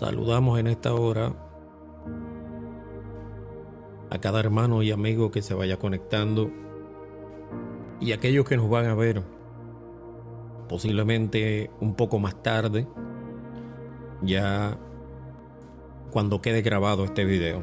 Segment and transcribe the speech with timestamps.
[0.00, 1.34] Saludamos en esta hora
[4.08, 6.50] a cada hermano y amigo que se vaya conectando
[8.00, 9.22] y aquellos que nos van a ver
[10.70, 12.88] posiblemente un poco más tarde,
[14.22, 14.78] ya
[16.10, 17.62] cuando quede grabado este video.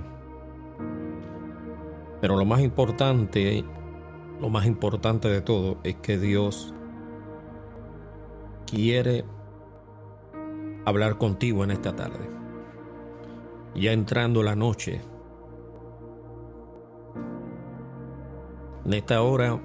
[2.22, 3.66] Pero lo más importante,
[4.40, 6.72] lo más importante de todo es que Dios
[8.68, 9.26] quiere
[10.88, 12.30] hablar contigo en esta tarde.
[13.76, 15.02] Ya entrando la noche,
[18.86, 19.60] en esta hora,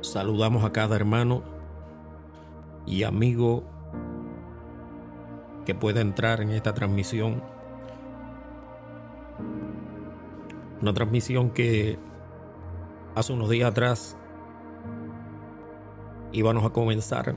[0.00, 1.44] saludamos a cada hermano
[2.86, 3.62] y amigo
[5.64, 7.40] que pueda entrar en esta transmisión.
[10.82, 12.00] Una transmisión que
[13.14, 14.18] hace unos días atrás
[16.34, 17.36] íbamos a comenzar.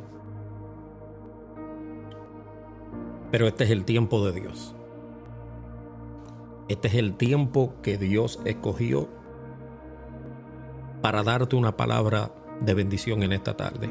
[3.32, 4.76] Pero este es el tiempo de Dios.
[6.68, 9.08] Este es el tiempo que Dios escogió
[11.02, 13.90] para darte una palabra de bendición en esta tarde.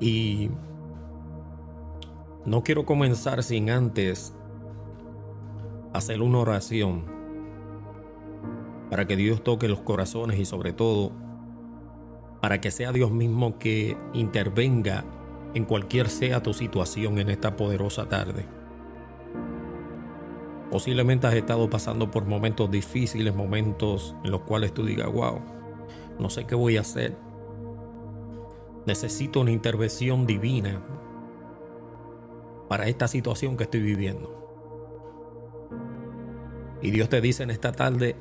[0.00, 0.50] Y
[2.44, 4.34] no quiero comenzar sin antes
[5.92, 7.04] hacer una oración
[8.90, 11.12] para que Dios toque los corazones y sobre todo
[12.46, 15.02] para que sea Dios mismo que intervenga
[15.52, 18.46] en cualquier sea tu situación en esta poderosa tarde.
[20.70, 25.40] Posiblemente has estado pasando por momentos difíciles, momentos en los cuales tú digas, wow,
[26.20, 27.16] no sé qué voy a hacer.
[28.86, 30.80] Necesito una intervención divina
[32.68, 34.30] para esta situación que estoy viviendo.
[36.80, 38.14] Y Dios te dice en esta tarde,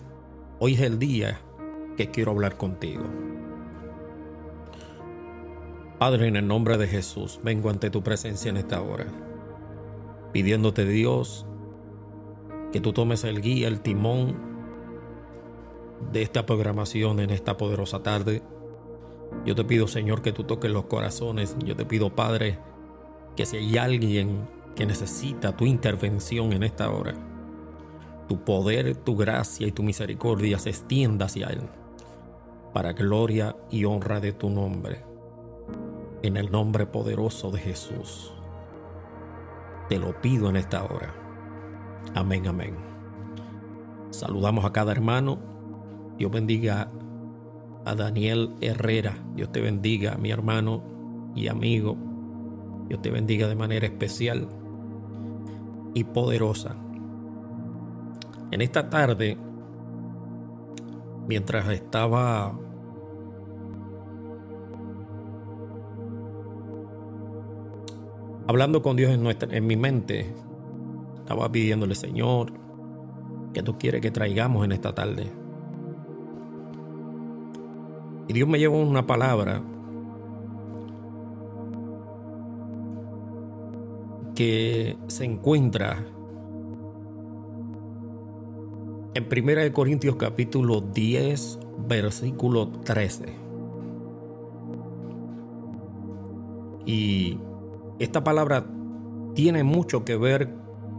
[0.57, 1.41] hoy es el día
[1.95, 3.03] que quiero hablar contigo.
[5.99, 9.05] Padre, en el nombre de Jesús, vengo ante tu presencia en esta hora,
[10.33, 11.45] pidiéndote Dios
[12.73, 14.35] que tú tomes el guía, el timón
[16.11, 18.43] de esta programación en esta poderosa tarde.
[19.45, 21.55] Yo te pido, Señor, que tú toques los corazones.
[21.63, 22.59] Yo te pido, Padre,
[23.37, 27.13] que si hay alguien que necesita tu intervención en esta hora,
[28.27, 31.61] tu poder, tu gracia y tu misericordia se extienda hacia él,
[32.73, 35.14] para gloria y honra de tu nombre
[36.25, 38.33] en el nombre poderoso de Jesús.
[39.89, 41.13] Te lo pido en esta hora.
[42.15, 42.75] Amén, amén.
[44.09, 45.37] Saludamos a cada hermano.
[46.17, 46.89] Dios bendiga
[47.85, 49.17] a Daniel Herrera.
[49.35, 50.83] Dios te bendiga, mi hermano
[51.35, 51.97] y amigo.
[52.87, 54.47] Dios te bendiga de manera especial
[55.93, 56.75] y poderosa.
[58.51, 59.37] En esta tarde,
[61.27, 62.57] mientras estaba
[68.47, 70.33] hablando con Dios en, mi mente,
[71.17, 72.53] estaba pidiéndole, Señor,
[73.53, 75.31] que tú quieres que traigamos en esta tarde.
[78.27, 79.61] Y Dios me llevó una palabra
[84.35, 86.03] que se encuentra
[89.13, 93.25] en 1 Corintios capítulo 10, versículo 13.
[96.85, 97.39] Y
[97.99, 98.65] esta palabra
[99.33, 100.53] tiene mucho que ver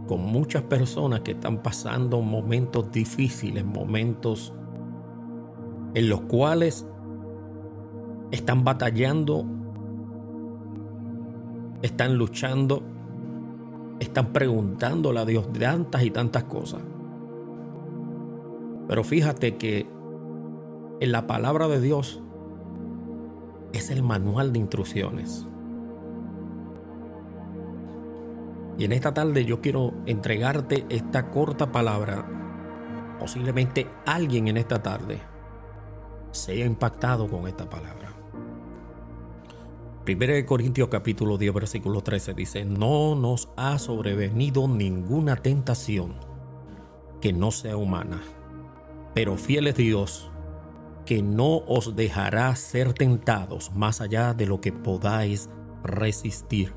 [0.07, 4.53] con muchas personas que están pasando momentos difíciles, momentos
[5.93, 6.87] en los cuales
[8.31, 9.45] están batallando,
[11.81, 12.81] están luchando,
[13.99, 16.81] están preguntándole a Dios tantas y tantas cosas.
[18.87, 19.87] Pero fíjate que
[20.99, 22.21] en la palabra de Dios
[23.73, 25.45] es el manual de instrucciones.
[28.77, 32.25] Y en esta tarde yo quiero entregarte esta corta palabra.
[33.19, 35.19] Posiblemente alguien en esta tarde
[36.31, 38.13] sea impactado con esta palabra.
[40.03, 46.15] Primero de Corintios capítulo 10 versículo 13 dice, no nos ha sobrevenido ninguna tentación
[47.19, 48.21] que no sea humana,
[49.13, 50.31] pero fiel es Dios
[51.05, 55.49] que no os dejará ser tentados más allá de lo que podáis
[55.83, 56.73] resistir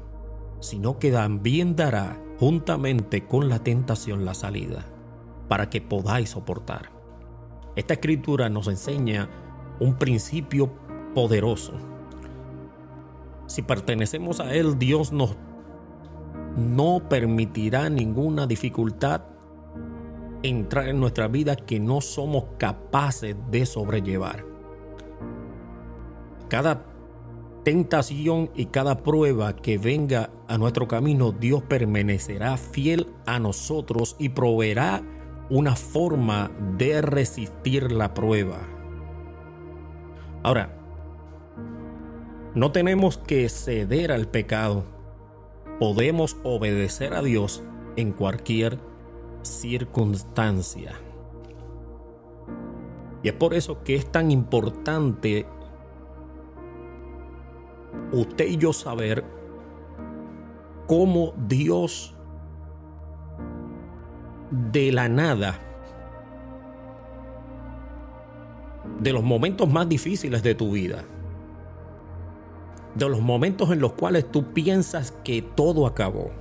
[0.60, 4.84] sino que también dará juntamente con la tentación la salida,
[5.48, 6.90] para que podáis soportar.
[7.76, 9.28] Esta escritura nos enseña
[9.80, 10.70] un principio
[11.14, 11.72] poderoso.
[13.46, 15.36] Si pertenecemos a Él, Dios nos
[16.56, 19.22] no permitirá ninguna dificultad
[20.42, 24.44] entrar en nuestra vida que no somos capaces de sobrellevar.
[26.48, 26.89] Cada
[27.62, 34.30] tentación y cada prueba que venga a nuestro camino, Dios permanecerá fiel a nosotros y
[34.30, 35.02] proveerá
[35.50, 38.58] una forma de resistir la prueba.
[40.42, 40.76] Ahora,
[42.54, 44.84] no tenemos que ceder al pecado.
[45.78, 47.62] Podemos obedecer a Dios
[47.96, 48.78] en cualquier
[49.42, 50.94] circunstancia.
[53.22, 55.46] Y es por eso que es tan importante
[58.12, 59.24] usted y yo saber
[60.86, 62.14] cómo Dios
[64.50, 65.58] de la nada,
[68.98, 71.04] de los momentos más difíciles de tu vida,
[72.94, 76.32] de los momentos en los cuales tú piensas que todo acabó,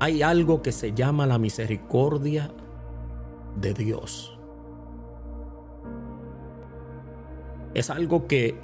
[0.00, 2.50] hay algo que se llama la misericordia
[3.60, 4.33] de Dios.
[7.74, 8.56] Es algo que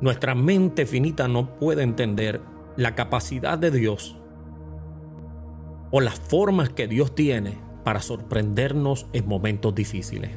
[0.00, 2.40] nuestra mente finita no puede entender
[2.76, 4.16] la capacidad de Dios
[5.90, 10.30] o las formas que Dios tiene para sorprendernos en momentos difíciles.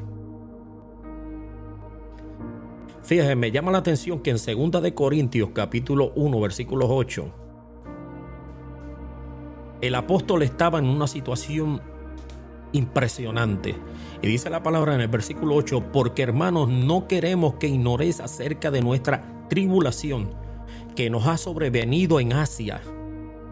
[3.03, 4.37] Fíjese, me llama la atención que en
[4.71, 7.43] 2 de Corintios capítulo 1 versículos 8
[9.83, 11.81] el apóstol estaba en una situación
[12.73, 13.75] impresionante.
[14.21, 18.69] Y dice la palabra en el versículo 8, porque hermanos no queremos que ignoréis acerca
[18.71, 20.35] de nuestra tribulación
[20.95, 22.81] que nos ha sobrevenido en Asia,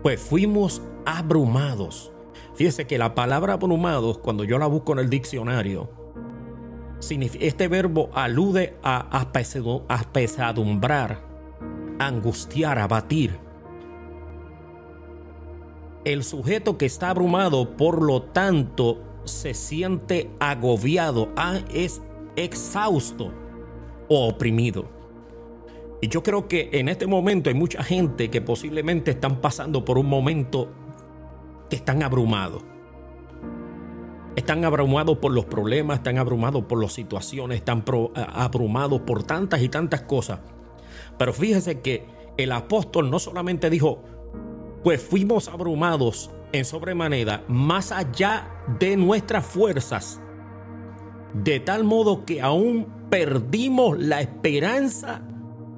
[0.03, 2.11] pues fuimos abrumados.
[2.55, 5.89] Fíjese que la palabra abrumados, cuando yo la busco en el diccionario,
[7.39, 9.21] este verbo alude a
[9.89, 11.19] apesadumbrar,
[11.99, 13.39] angustiar, abatir
[16.03, 18.99] el sujeto que está abrumado, por lo tanto,
[19.31, 22.01] se siente agobiado, ah, es
[22.35, 23.31] exhausto
[24.07, 24.89] o oprimido.
[26.01, 29.97] Y yo creo que en este momento hay mucha gente que posiblemente están pasando por
[29.97, 30.71] un momento
[31.69, 32.63] que están abrumados.
[34.35, 37.83] Están abrumados por los problemas, están abrumados por las situaciones, están
[38.15, 40.39] abrumados por tantas y tantas cosas.
[41.17, 42.05] Pero fíjese que
[42.37, 44.01] el apóstol no solamente dijo,
[44.83, 48.47] pues fuimos abrumados en sobremanera más allá
[48.79, 50.21] de nuestras fuerzas,
[51.33, 55.21] de tal modo que aún perdimos la esperanza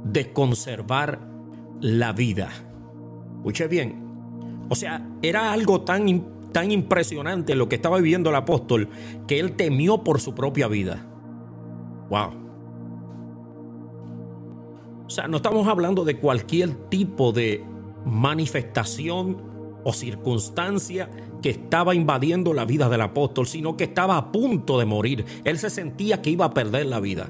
[0.04, 1.20] de conservar
[1.80, 2.50] la vida.
[3.38, 4.04] Escuche bien,
[4.70, 8.90] o sea, era algo tan, tan impresionante lo que estaba viviendo el apóstol
[9.28, 11.06] que él temió por su propia vida.
[12.10, 12.44] Wow.
[15.06, 17.64] O sea, no estamos hablando de cualquier tipo de
[18.06, 19.53] manifestación
[19.84, 21.10] o circunstancia
[21.42, 25.26] que estaba invadiendo la vida del apóstol, sino que estaba a punto de morir.
[25.44, 27.30] Él se sentía que iba a perder la vida.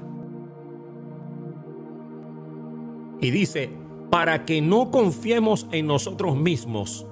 [3.20, 3.70] Y dice,
[4.10, 7.06] para que no confiemos en nosotros mismos,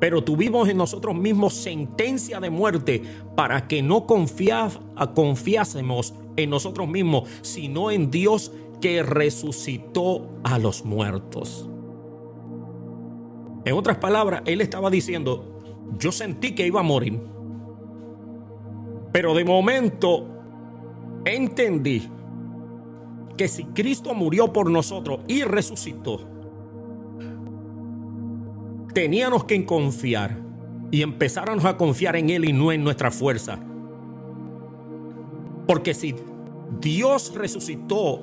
[0.00, 3.02] pero tuvimos en nosotros mismos sentencia de muerte
[3.34, 11.67] para que no confiásemos en nosotros mismos, sino en Dios que resucitó a los muertos.
[13.68, 15.60] En otras palabras, él estaba diciendo,
[15.98, 17.20] yo sentí que iba a morir.
[19.12, 20.26] Pero de momento
[21.26, 22.08] entendí
[23.36, 26.20] que si Cristo murió por nosotros y resucitó,
[28.94, 30.38] teníamos que confiar
[30.90, 33.58] y empezáramos a confiar en Él y no en nuestra fuerza.
[35.66, 36.14] Porque si
[36.80, 38.22] Dios resucitó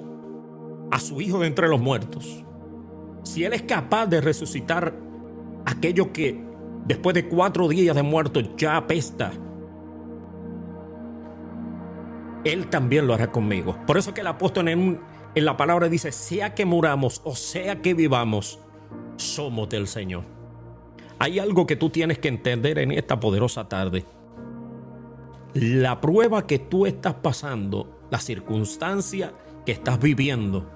[0.89, 2.43] a su Hijo de entre los muertos,
[3.22, 5.05] si Él es capaz de resucitar
[5.65, 6.43] aquello que
[6.86, 9.31] después de cuatro días de muerto ya apesta,
[12.43, 13.77] Él también lo hará conmigo.
[13.88, 15.01] Por eso que el apóstol en,
[15.34, 18.60] en la palabra dice, sea que muramos o sea que vivamos,
[19.17, 20.24] somos del Señor.
[21.17, 24.05] Hay algo que tú tienes que entender en esta poderosa tarde.
[25.53, 29.34] La prueba que tú estás pasando, la circunstancia
[29.65, 30.69] que estás viviendo,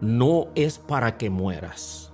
[0.00, 2.13] no es para que mueras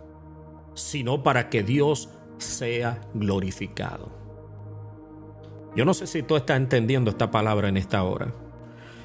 [0.74, 2.08] sino para que Dios
[2.38, 4.10] sea glorificado.
[5.76, 8.32] Yo no sé si tú estás entendiendo esta palabra en esta hora.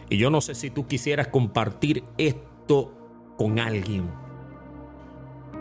[0.10, 2.92] Y yo no sé si tú quisieras compartir esto
[3.38, 4.10] con alguien.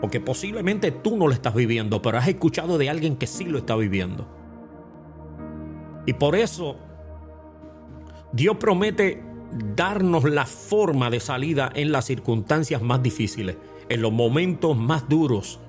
[0.01, 3.59] Porque posiblemente tú no lo estás viviendo, pero has escuchado de alguien que sí lo
[3.59, 4.27] está viviendo.
[6.05, 6.77] Y por eso
[8.31, 9.23] Dios promete
[9.75, 13.57] darnos la forma de salida en las circunstancias más difíciles,
[13.89, 15.59] en los momentos más duros,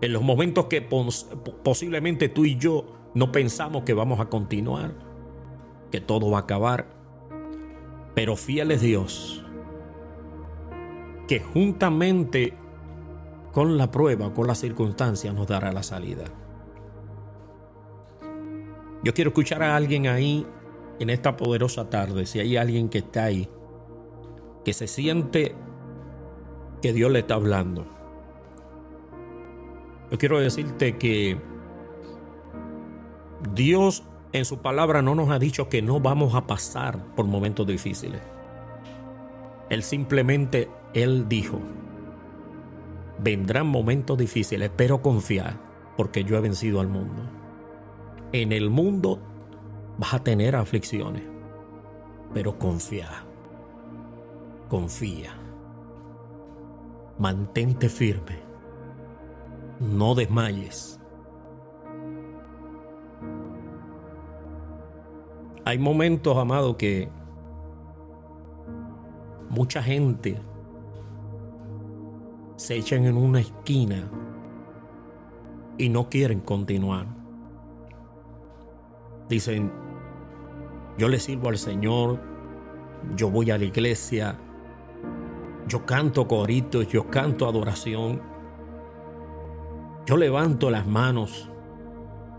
[0.00, 4.94] en los momentos que posiblemente tú y yo no pensamos que vamos a continuar,
[5.90, 6.86] que todo va a acabar.
[8.14, 9.44] Pero fiel es Dios,
[11.28, 12.54] que juntamente
[13.52, 16.24] con la prueba, con las circunstancias, nos dará la salida.
[19.02, 20.46] Yo quiero escuchar a alguien ahí
[20.98, 23.48] en esta poderosa tarde, si hay alguien que está ahí,
[24.64, 25.54] que se siente
[26.82, 27.95] que Dios le está hablando.
[30.10, 31.40] Yo quiero decirte que
[33.54, 37.66] Dios en su palabra no nos ha dicho que no vamos a pasar por momentos
[37.66, 38.20] difíciles.
[39.68, 41.58] Él simplemente, Él dijo,
[43.18, 45.58] vendrán momentos difíciles, pero confía,
[45.96, 47.22] porque yo he vencido al mundo.
[48.32, 49.20] En el mundo
[49.98, 51.22] vas a tener aflicciones,
[52.34, 53.24] pero confía,
[54.68, 55.32] confía,
[57.18, 58.45] mantente firme,
[59.80, 61.00] no desmayes.
[65.64, 67.08] Hay momentos, amado, que
[69.50, 70.38] mucha gente
[72.56, 74.08] se echan en una esquina
[75.78, 77.06] y no quieren continuar.
[79.28, 79.72] Dicen,
[80.98, 82.20] yo le sirvo al Señor,
[83.16, 84.38] yo voy a la iglesia,
[85.66, 88.22] yo canto coritos, yo canto adoración,
[90.06, 91.48] yo levanto las manos,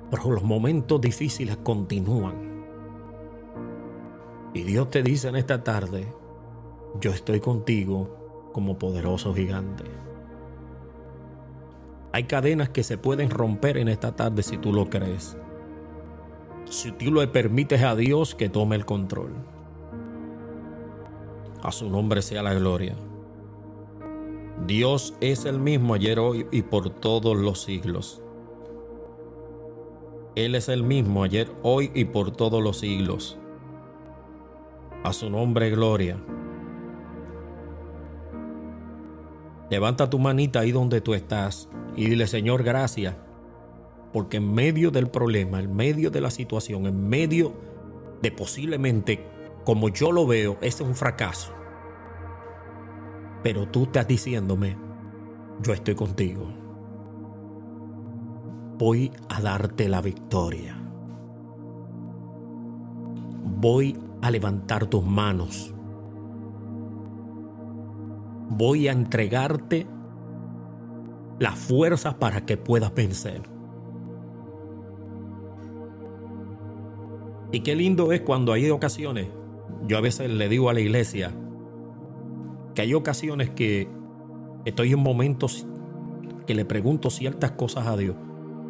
[0.09, 2.65] pero los momentos difíciles continúan.
[4.53, 6.07] Y Dios te dice en esta tarde,
[7.01, 9.83] yo estoy contigo como poderoso gigante.
[12.13, 15.37] Hay cadenas que se pueden romper en esta tarde si tú lo crees.
[16.65, 19.33] Si tú le permites a Dios que tome el control.
[21.61, 22.95] A su nombre sea la gloria.
[24.65, 28.23] Dios es el mismo ayer, hoy y por todos los siglos.
[30.35, 33.37] Él es el mismo ayer, hoy y por todos los siglos.
[35.03, 36.17] A su nombre gloria.
[39.69, 43.15] Levanta tu manita ahí donde tú estás y dile, Señor, gracias.
[44.11, 47.53] Porque en medio del problema, en medio de la situación, en medio
[48.21, 49.25] de posiblemente,
[49.65, 51.56] como yo lo veo, es un fracaso.
[53.43, 54.77] Pero tú estás diciéndome,
[55.61, 56.47] yo estoy contigo.
[58.77, 60.75] Voy a darte la victoria.
[63.59, 65.73] Voy a levantar tus manos
[68.49, 69.87] voy a entregarte
[71.39, 73.41] la fuerza para que puedas vencer.
[77.51, 79.27] Y qué lindo es cuando hay ocasiones,
[79.87, 81.31] yo a veces le digo a la iglesia,
[82.77, 83.87] que hay ocasiones que
[84.63, 85.65] estoy en momentos
[86.45, 88.15] que le pregunto ciertas cosas a Dios.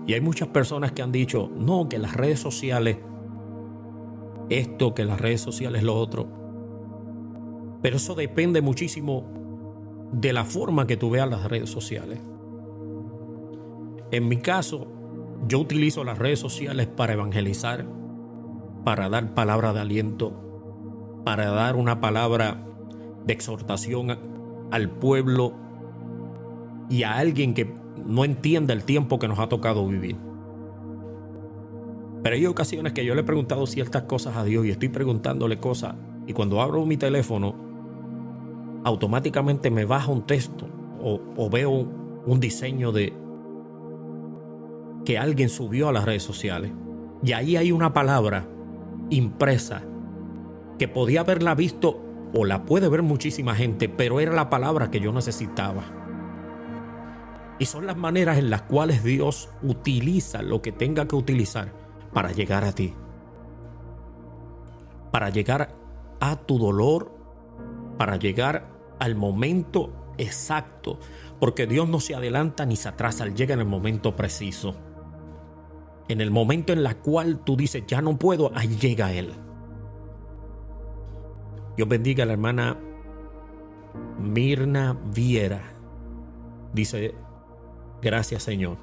[0.06, 3.00] Y hay muchas personas que han dicho, no, que las redes sociales,
[4.50, 6.26] esto, que las redes sociales, lo otro.
[7.82, 9.26] Pero eso depende muchísimo
[10.14, 12.22] de la forma que tú veas las redes sociales.
[14.12, 14.88] En mi caso,
[15.50, 17.86] yo utilizo las redes sociales para evangelizar,
[18.86, 20.32] para dar palabra de aliento,
[21.26, 22.64] para dar una palabra
[23.27, 24.17] de exhortación
[24.72, 25.53] al pueblo
[26.89, 27.74] y a alguien que
[28.05, 30.15] no entienda el tiempo que nos ha tocado vivir.
[32.24, 35.60] Pero hay ocasiones que yo le he preguntado ciertas cosas a Dios y estoy preguntándole
[35.60, 37.55] cosas y cuando abro mi teléfono
[38.84, 40.67] automáticamente me baja un texto
[41.01, 41.88] o, veo
[42.25, 43.13] un diseño de
[45.05, 46.72] que alguien subió a las redes sociales.
[47.24, 48.48] Y ahí hay una palabra
[49.10, 49.84] impresa
[50.77, 52.07] que podía haberla visto
[52.39, 55.84] o la puede ver muchísima gente, pero era la palabra que yo necesitaba.
[57.58, 61.74] Y son las maneras en las cuales Dios utiliza lo que tenga que utilizar
[62.13, 62.94] para llegar a ti.
[65.12, 65.74] Para llegar
[66.20, 67.12] a tu dolor,
[67.98, 68.67] para llegar
[69.00, 71.00] al momento exacto,
[71.39, 74.75] porque Dios no se adelanta ni se atrasa, Él llega en el momento preciso.
[76.08, 79.34] En el momento en el cual tú dices, ya no puedo, ahí llega Él.
[81.77, 82.75] Dios bendiga a la hermana
[84.19, 85.62] Mirna Viera.
[86.74, 87.13] Dice,
[88.01, 88.77] gracias Señor.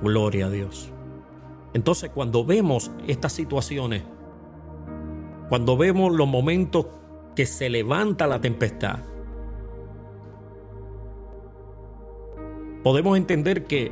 [0.00, 0.92] Gloria a Dios.
[1.72, 4.04] Entonces cuando vemos estas situaciones,
[5.48, 6.86] cuando vemos los momentos
[7.34, 9.00] que se levanta la tempestad,
[12.84, 13.90] podemos entender que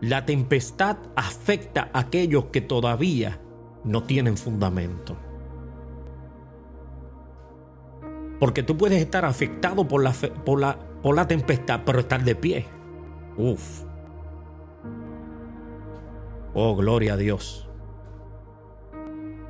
[0.00, 3.40] la tempestad afecta a aquellos que todavía
[3.84, 5.16] no tienen fundamento.
[8.40, 12.34] Porque tú puedes estar afectado por la, por la, por la tempestad, pero estar de
[12.34, 12.66] pie.
[13.36, 13.82] Uf.
[16.54, 17.68] Oh, gloria a Dios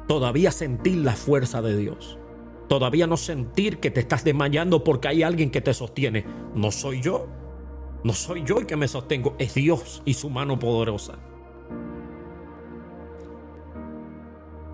[0.08, 2.18] todavía sentir la fuerza de Dios.
[2.66, 6.24] Todavía no sentir que te estás desmayando porque hay alguien que te sostiene.
[6.54, 7.28] No soy yo.
[8.02, 9.36] No soy yo el que me sostengo.
[9.38, 11.18] Es Dios y su mano poderosa.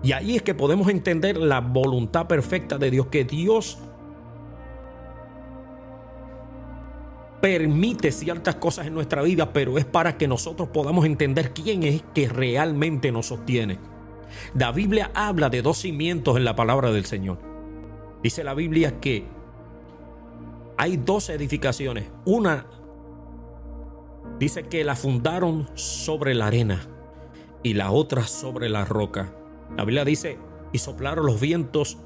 [0.05, 3.79] Y ahí es que podemos entender la voluntad perfecta de Dios, que Dios
[7.41, 12.03] permite ciertas cosas en nuestra vida, pero es para que nosotros podamos entender quién es
[12.13, 13.79] que realmente nos sostiene.
[14.53, 17.39] La Biblia habla de dos cimientos en la palabra del Señor.
[18.21, 19.25] Dice la Biblia que
[20.77, 22.11] hay dos edificaciones.
[22.25, 22.67] Una
[24.37, 26.87] dice que la fundaron sobre la arena
[27.63, 29.33] y la otra sobre la roca.
[29.75, 30.37] La Biblia dice,
[30.71, 31.97] y soplaron los vientos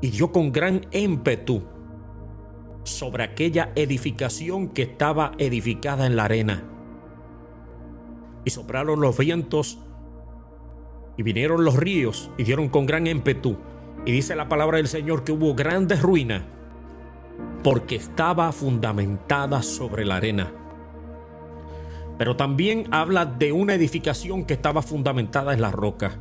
[0.00, 1.62] y dio con gran ímpetu
[2.84, 6.64] sobre aquella edificación que estaba edificada en la arena.
[8.44, 9.78] Y soplaron los vientos
[11.16, 13.56] y vinieron los ríos y dieron con gran ímpetu.
[14.04, 16.42] Y dice la palabra del Señor que hubo grandes ruinas
[17.62, 20.61] porque estaba fundamentada sobre la arena.
[22.22, 26.20] Pero también habla de una edificación que estaba fundamentada en la roca.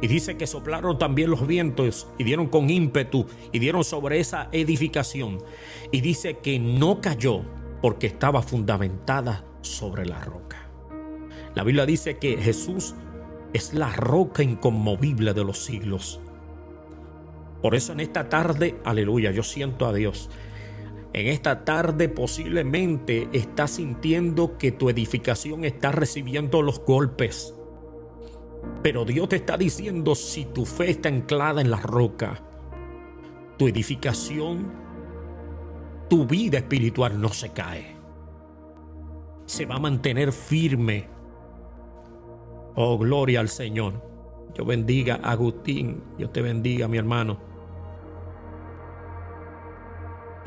[0.00, 4.48] Y dice que soplaron también los vientos y dieron con ímpetu y dieron sobre esa
[4.52, 5.42] edificación.
[5.92, 7.42] Y dice que no cayó
[7.82, 10.70] porque estaba fundamentada sobre la roca.
[11.54, 12.94] La Biblia dice que Jesús
[13.52, 16.22] es la roca inconmovible de los siglos.
[17.60, 20.30] Por eso en esta tarde, aleluya, yo siento a Dios.
[21.12, 27.54] En esta tarde posiblemente estás sintiendo que tu edificación está recibiendo los golpes
[28.82, 32.42] pero Dios te está diciendo, si tu fe está anclada en la roca,
[33.56, 34.72] tu edificación,
[36.08, 37.96] tu vida espiritual no se cae.
[39.46, 41.08] Se va a mantener firme.
[42.76, 44.06] Oh, gloria al Señor.
[44.54, 46.02] Yo bendiga a Agustín.
[46.16, 47.47] Dios te bendiga, mi hermano.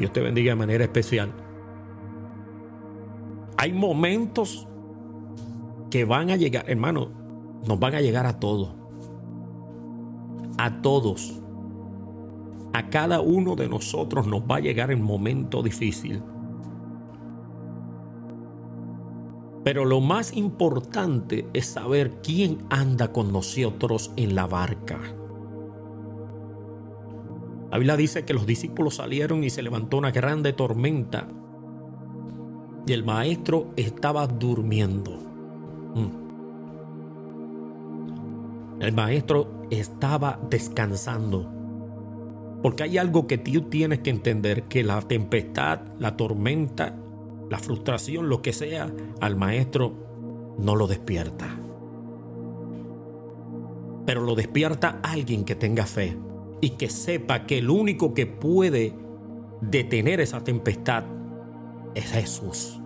[0.01, 1.31] Dios te bendiga de manera especial.
[3.57, 4.67] Hay momentos
[5.91, 7.09] que van a llegar, hermano
[7.67, 8.69] nos van a llegar a todos.
[10.57, 11.39] A todos.
[12.73, 16.23] A cada uno de nosotros nos va a llegar el momento difícil.
[19.63, 24.99] Pero lo más importante es saber quién anda con nosotros en la barca.
[27.71, 31.29] La Biblia dice que los discípulos salieron y se levantó una grande tormenta.
[32.85, 35.11] Y el maestro estaba durmiendo.
[35.95, 36.21] Mm.
[38.81, 41.49] El maestro estaba descansando.
[42.61, 46.97] Porque hay algo que tú tienes que entender, que la tempestad, la tormenta,
[47.49, 49.93] la frustración, lo que sea, al maestro
[50.59, 51.47] no lo despierta.
[54.05, 56.17] Pero lo despierta alguien que tenga fe
[56.61, 58.95] y que sepa que el único que puede
[59.61, 61.03] detener esa tempestad
[61.95, 62.79] es Jesús.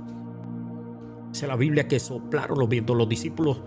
[1.31, 3.61] Dice la Biblia que soplaron los vientos, los discípulos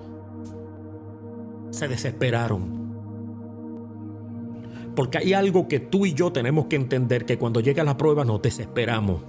[1.71, 2.79] se desesperaron.
[4.97, 8.25] Porque hay algo que tú y yo tenemos que entender, que cuando llega la prueba
[8.25, 9.21] nos desesperamos.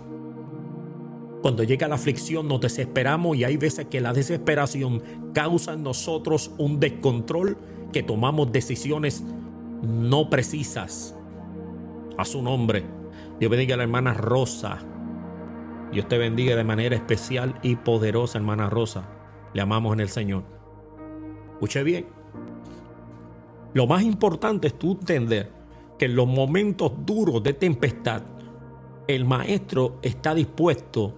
[1.42, 6.52] Cuando llega la aflicción nos desesperamos y hay veces que la desesperación causa en nosotros
[6.58, 7.58] un descontrol
[7.92, 9.24] que tomamos decisiones
[9.82, 11.16] no precisas.
[12.18, 12.86] A su nombre.
[13.40, 14.80] Dios bendiga a la hermana Rosa.
[15.92, 19.10] Dios te bendiga de manera especial y poderosa, hermana Rosa.
[19.54, 20.44] Le amamos en el Señor.
[21.54, 22.08] Escuche bien.
[23.74, 25.52] Lo más importante es tú entender
[25.98, 28.24] que en los momentos duros de tempestad,
[29.08, 31.16] el maestro está dispuesto,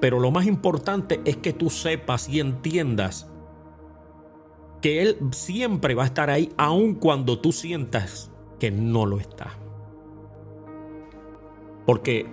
[0.00, 3.30] pero lo más importante es que tú sepas y entiendas
[4.86, 9.54] que Él siempre va a estar ahí, aun cuando tú sientas que no lo está.
[11.84, 12.24] Porque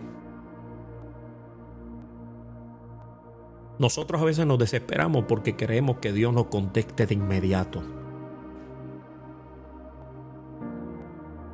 [3.79, 7.81] nosotros a veces nos desesperamos porque creemos que Dios nos conteste de inmediato.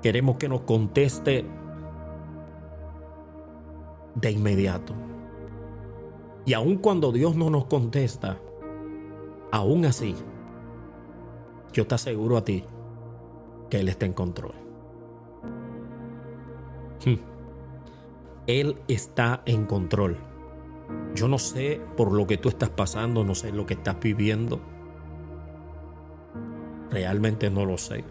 [0.01, 1.45] Queremos que nos conteste
[4.15, 4.93] de inmediato.
[6.45, 8.38] Y aun cuando Dios no nos contesta,
[9.49, 10.13] aún así,
[11.73, 12.63] yo te aseguro a ti
[13.69, 14.53] que Él está en control.
[17.05, 17.15] Hmm.
[18.47, 20.17] Él está en control.
[21.13, 24.60] Yo no sé por lo que tú estás pasando, no sé lo que estás viviendo.
[26.89, 28.03] Realmente no lo sé.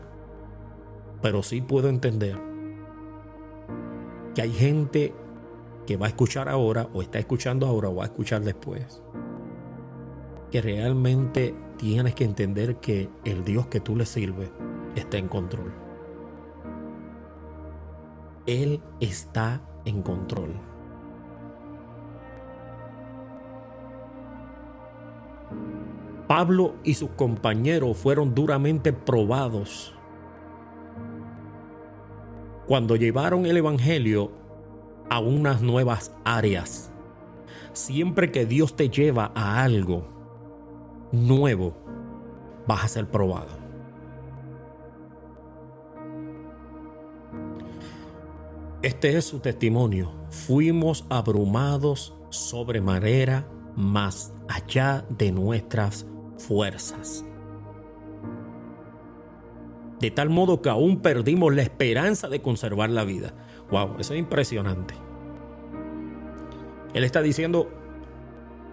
[1.20, 2.38] Pero sí puedo entender
[4.34, 5.14] que hay gente
[5.86, 9.02] que va a escuchar ahora o está escuchando ahora o va a escuchar después.
[10.52, 14.50] Que realmente tienes que entender que el Dios que tú le sirves
[14.94, 15.72] está en control.
[18.46, 20.54] Él está en control.
[26.26, 29.94] Pablo y sus compañeros fueron duramente probados
[32.66, 34.30] cuando llevaron el Evangelio
[35.08, 36.90] a unas nuevas áreas.
[37.72, 40.17] Siempre que Dios te lleva a algo
[41.12, 41.74] nuevo,
[42.66, 43.68] vas a ser probado.
[48.82, 50.12] Este es su testimonio.
[50.30, 57.24] Fuimos abrumados sobremanera más allá de nuestras fuerzas.
[59.98, 63.34] De tal modo que aún perdimos la esperanza de conservar la vida.
[63.70, 64.94] Wow, eso es impresionante.
[66.94, 67.68] Él está diciendo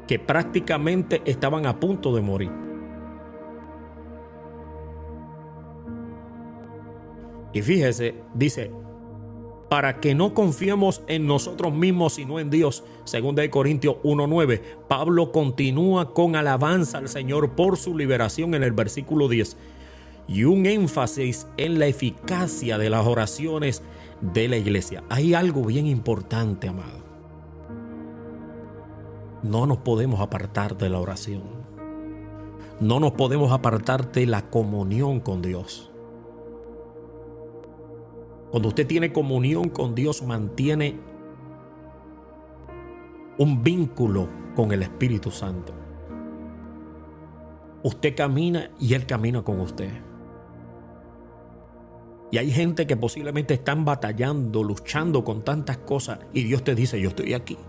[0.08, 2.52] que prácticamente estaban a punto de morir.
[7.54, 8.72] Y fíjese, dice,
[9.70, 12.84] para que no confiemos en nosotros mismos, sino en Dios.
[13.06, 18.74] Según de Corintios 1.9, Pablo continúa con alabanza al Señor por su liberación en el
[18.74, 19.58] versículo 10
[20.28, 23.84] y un énfasis en la eficacia de las oraciones
[24.22, 25.04] de la iglesia.
[25.10, 27.05] Hay algo bien importante, amado.
[29.46, 31.44] No nos podemos apartar de la oración.
[32.80, 35.92] No nos podemos apartar de la comunión con Dios.
[38.50, 41.00] Cuando usted tiene comunión con Dios, mantiene
[43.38, 45.74] un vínculo con el Espíritu Santo.
[47.84, 49.92] Usted camina y Él camina con usted.
[52.32, 57.00] Y hay gente que posiblemente están batallando, luchando con tantas cosas y Dios te dice,
[57.00, 57.60] yo estoy aquí.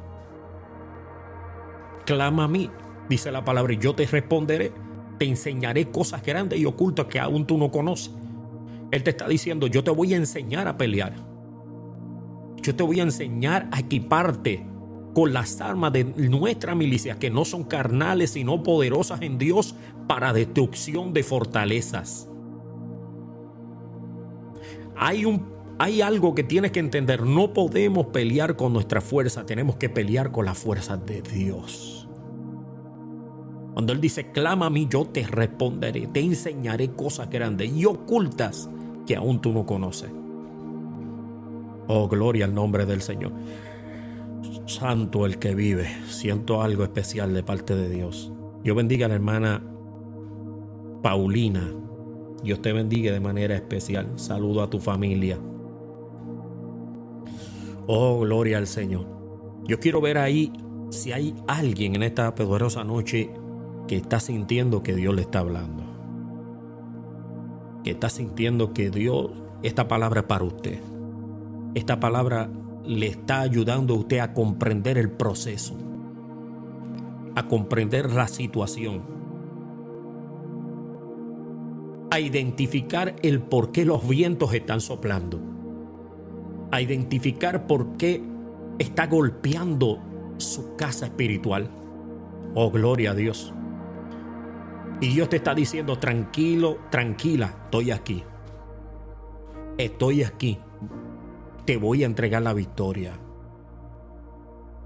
[2.07, 2.71] Clama a mí,
[3.09, 4.73] dice la palabra, y yo te responderé.
[5.19, 8.13] Te enseñaré cosas grandes y ocultas que aún tú no conoces.
[8.91, 11.15] Él te está diciendo, yo te voy a enseñar a pelear.
[12.63, 14.67] Yo te voy a enseñar a equiparte
[15.15, 19.75] con las armas de nuestra milicia, que no son carnales, sino poderosas en Dios
[20.07, 22.29] para destrucción de fortalezas.
[24.95, 25.47] Hay, un,
[25.79, 30.33] hay algo que tienes que entender, no podemos pelear con nuestra fuerza, tenemos que pelear
[30.33, 31.96] con la fuerza de Dios.
[33.77, 38.71] Cuando Él dice, clama a mí, yo te responderé, te enseñaré cosas grandes y ocultas
[39.07, 40.11] que aún tú no conoces.
[41.87, 43.33] Oh, gloria al nombre del Señor.
[44.65, 45.89] Santo el que vive.
[46.09, 48.33] Siento algo especial de parte de Dios.
[48.65, 49.63] Yo bendiga a la hermana
[51.03, 51.71] Paulina.
[52.43, 54.11] Dios te bendiga de manera especial.
[54.17, 55.39] Saludo a tu familia.
[57.87, 59.07] Oh, gloria al Señor.
[59.67, 60.51] Yo quiero ver ahí
[60.89, 63.31] si hay alguien en esta poderosa noche
[63.87, 65.97] que está sintiendo que Dios le está hablando
[67.87, 69.31] que está sintiendo que Dios,
[69.63, 70.81] esta palabra para usted.
[71.77, 72.51] Esta palabra
[72.85, 75.77] le está ayudando a usted a comprender el proceso,
[77.37, 79.03] a comprender la situación,
[82.11, 85.39] a identificar el por qué los vientos están soplando,
[86.73, 88.21] a identificar por qué
[88.81, 90.01] está golpeando
[90.39, 91.71] su casa espiritual.
[92.57, 93.55] Oh, gloria a Dios.
[95.01, 98.25] Y Dios te está diciendo, tranquilo, tranquila, estoy aquí.
[99.77, 100.59] Estoy aquí.
[101.67, 103.19] Te voy a entregar la victoria.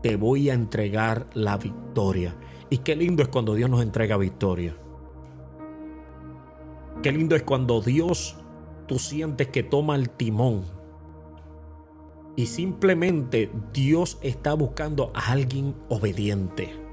[0.03, 2.35] Te voy a entregar la victoria.
[2.71, 4.77] Y qué lindo es cuando Dios nos entrega victoria.
[7.03, 8.37] Qué lindo es cuando Dios,
[8.87, 10.65] tú sientes que toma el timón.
[12.35, 16.90] Y simplemente Dios está buscando a alguien obediente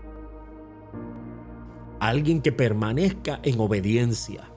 [2.00, 4.52] alguien que permanezca en obediencia,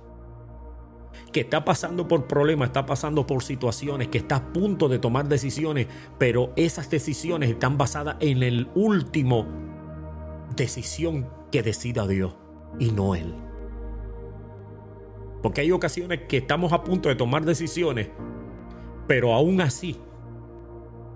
[1.32, 5.28] que está pasando por problemas, está pasando por situaciones, que está a punto de tomar
[5.28, 5.86] decisiones,
[6.18, 9.46] pero esas decisiones están basadas en el último
[10.56, 12.34] decisión que decida Dios
[12.78, 13.34] y no Él.
[15.42, 18.08] Porque hay ocasiones que estamos a punto de tomar decisiones,
[19.06, 19.96] pero aún así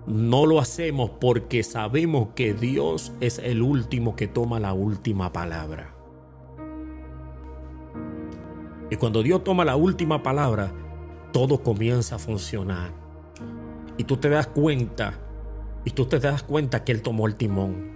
[0.07, 5.94] no lo hacemos porque sabemos que Dios es el último que toma la última palabra.
[8.89, 10.71] Y cuando Dios toma la última palabra,
[11.31, 12.91] todo comienza a funcionar.
[13.97, 15.19] Y tú te das cuenta,
[15.83, 17.95] y tú te das cuenta que Él tomó el timón.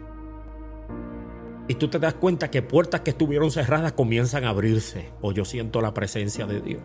[1.68, 5.12] Y tú te das cuenta que puertas que estuvieron cerradas comienzan a abrirse.
[5.22, 6.82] O yo siento la presencia de Dios.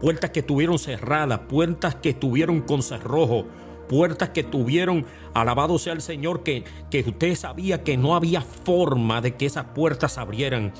[0.00, 3.46] Puertas que estuvieron cerradas, puertas que estuvieron con cerrojo,
[3.88, 9.20] puertas que tuvieron, alabado sea el Señor, que, que usted sabía que no había forma
[9.20, 10.72] de que esas puertas abrieran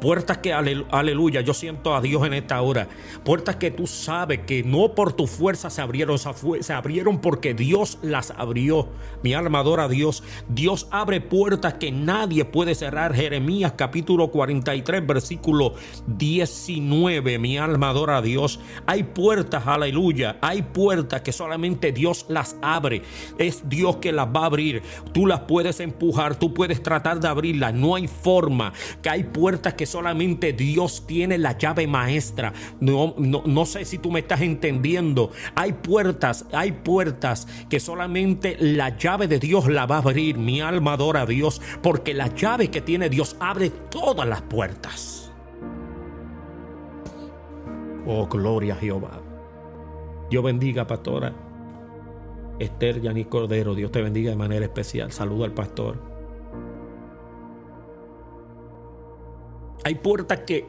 [0.00, 2.86] Puertas que, aleluya, yo siento a Dios en esta hora.
[3.24, 7.98] Puertas que tú sabes que no por tu fuerza se abrieron, se abrieron porque Dios
[8.02, 8.88] las abrió.
[9.22, 10.22] Mi alma adora a Dios.
[10.48, 13.14] Dios abre puertas que nadie puede cerrar.
[13.14, 15.74] Jeremías capítulo 43, versículo
[16.06, 17.38] 19.
[17.38, 18.60] Mi alma adora a Dios.
[18.86, 20.36] Hay puertas, aleluya.
[20.42, 23.02] Hay puertas que solamente Dios las abre.
[23.38, 24.82] Es Dios que las va a abrir.
[25.12, 27.72] Tú las puedes empujar, tú puedes tratar de abrirlas.
[27.72, 28.74] No hay forma.
[29.00, 32.52] Que hay puertas que solamente Dios tiene la llave maestra.
[32.80, 35.30] No, no, sé si tú me estás entendiendo.
[35.54, 40.38] Hay puertas, hay puertas que solamente la llave de Dios la va a abrir.
[40.38, 45.32] Mi alma adora a Dios porque la llave que tiene Dios abre todas las puertas.
[48.06, 49.20] Oh, gloria a Jehová.
[50.30, 51.32] Dios bendiga, pastora.
[52.58, 55.12] Esther Yanis Cordero, Dios te bendiga de manera especial.
[55.12, 56.15] Saludo al pastor.
[59.84, 60.66] Hay puertas que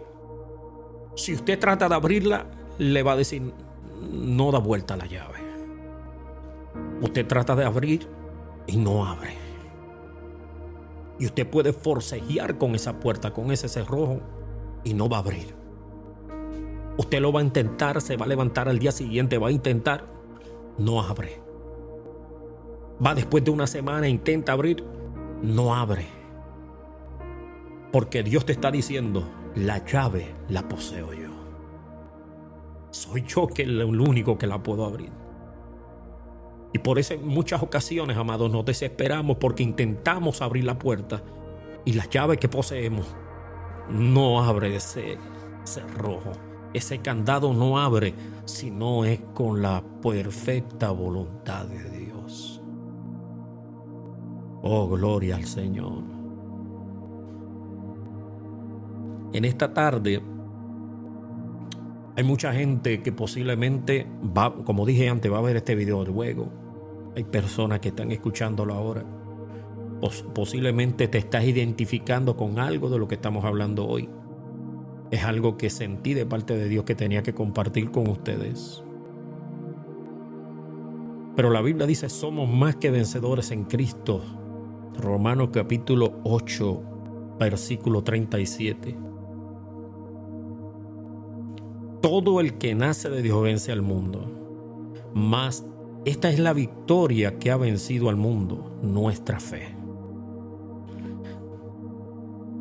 [1.16, 2.46] si usted trata de abrirla,
[2.78, 3.54] le va a decir,
[4.12, 5.40] no da vuelta la llave.
[7.02, 8.08] Usted trata de abrir
[8.68, 9.36] y no abre.
[11.20, 14.20] Y usted puede forcejear con esa puerta, con ese cerrojo,
[14.84, 15.56] y no va a abrir.
[16.98, 20.06] Usted lo va a intentar, se va a levantar al día siguiente, va a intentar,
[20.78, 21.42] no abre.
[23.04, 24.84] Va después de una semana, intenta abrir,
[25.42, 26.17] no abre.
[27.92, 31.30] Porque Dios te está diciendo, la llave la poseo yo.
[32.92, 35.12] Soy yo que el único que la puedo abrir.
[36.74, 41.24] Y por eso en muchas ocasiones, amados, nos desesperamos porque intentamos abrir la puerta
[41.86, 43.08] y la llave que poseemos
[43.90, 45.18] no abre ese
[45.64, 46.34] cerrojo.
[46.74, 48.14] Ese candado no abre
[48.46, 52.62] si no es con la perfecta voluntad de Dios.
[54.62, 56.17] Oh, gloria al Señor.
[59.34, 60.22] En esta tarde
[62.18, 66.50] hay mucha gente que posiblemente va, como dije antes, va a ver este video luego.
[67.16, 69.06] Hay personas que están escuchándolo ahora.
[70.34, 74.10] posiblemente te estás identificando con algo de lo que estamos hablando hoy.
[75.12, 78.84] Es algo que sentí de parte de Dios que tenía que compartir con ustedes.
[81.36, 84.24] Pero la Biblia dice, somos más que vencedores en Cristo.
[85.00, 86.82] Romanos capítulo 8,
[87.40, 89.08] versículo 37
[92.02, 94.32] todo el que nace de Dios vence al mundo.
[95.14, 95.66] Mas
[96.06, 99.76] esta es la victoria que ha vencido al mundo, nuestra fe.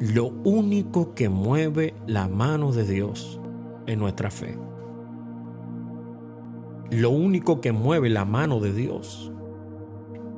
[0.00, 3.40] Lo único que mueve la mano de Dios
[3.86, 4.58] es nuestra fe.
[6.90, 9.32] Lo único que mueve la mano de Dios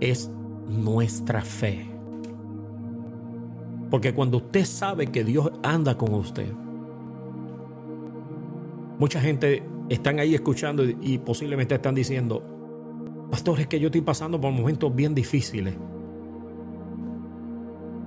[0.00, 0.30] es
[0.68, 1.90] nuestra fe.
[3.90, 6.52] Porque cuando usted sabe que Dios anda con usted,
[8.98, 12.42] Mucha gente están ahí escuchando y, posiblemente están diciendo,
[13.30, 15.76] pastor, es que yo estoy pasando por momentos bien difíciles.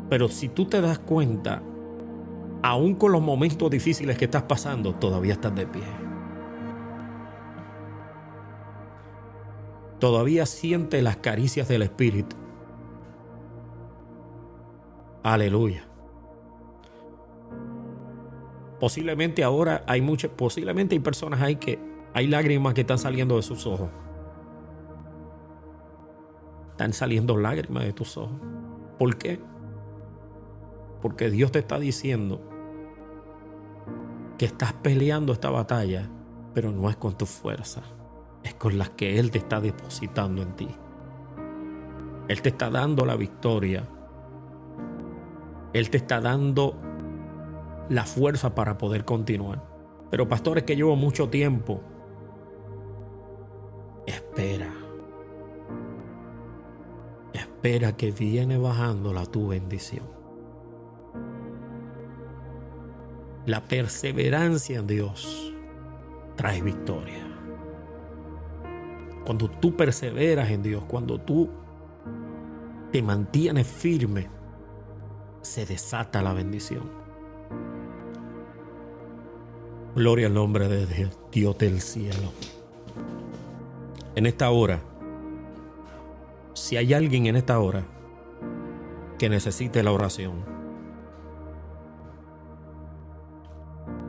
[0.10, 1.64] Pero si tú te das cuenta,
[2.62, 5.84] aún con los momentos difíciles que estás pasando, todavía estás de pie.
[10.00, 12.36] Todavía sientes las caricias del Espíritu.
[15.24, 15.91] Aleluya.
[18.82, 21.78] Posiblemente ahora hay muchas, posiblemente hay personas ahí que
[22.16, 23.92] hay lágrimas que están saliendo de sus ojos.
[26.72, 28.40] Están saliendo lágrimas de tus ojos.
[28.98, 29.40] ¿Por qué?
[31.00, 32.42] Porque Dios te está diciendo
[34.40, 36.10] que estás peleando esta batalla,
[36.56, 37.84] pero no es con tu fuerza,
[38.42, 40.70] es con las que Él te está depositando en ti.
[42.30, 43.88] Él te está dando la victoria.
[45.72, 46.82] Él te está dando
[47.90, 49.64] la fuerza para poder continuar.
[50.10, 51.82] Pero pastores que llevo mucho tiempo,
[54.06, 54.74] espera.
[57.34, 60.06] Espera que viene bajando la tu bendición.
[63.46, 65.54] La perseverancia en Dios
[66.36, 67.26] trae victoria.
[69.26, 71.50] Cuando tú perseveras en Dios, cuando tú
[72.92, 74.30] te mantienes firme,
[75.42, 77.01] se desata la bendición.
[79.94, 82.32] Gloria al nombre de Dios, del cielo.
[84.16, 84.80] En esta hora,
[86.54, 87.84] si hay alguien en esta hora
[89.20, 90.46] que necesite la oración,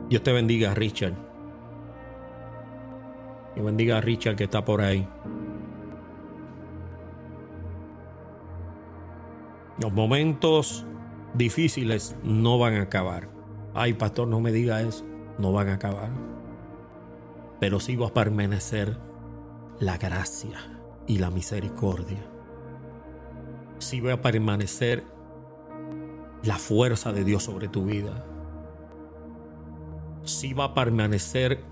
[0.07, 1.15] Dios te bendiga, Richard.
[3.57, 5.05] Y bendiga a Richard que está por ahí.
[9.79, 10.85] Los momentos
[11.33, 13.27] difíciles no van a acabar.
[13.73, 15.12] Ay, pastor, no me diga eso.
[15.37, 16.09] No van a acabar.
[17.59, 18.97] Pero sí va a permanecer
[19.79, 20.59] la gracia
[21.07, 22.25] y la misericordia.
[23.79, 25.03] Sí va a permanecer
[26.43, 28.25] la fuerza de Dios sobre tu vida.
[30.23, 31.63] Sí va a permanecer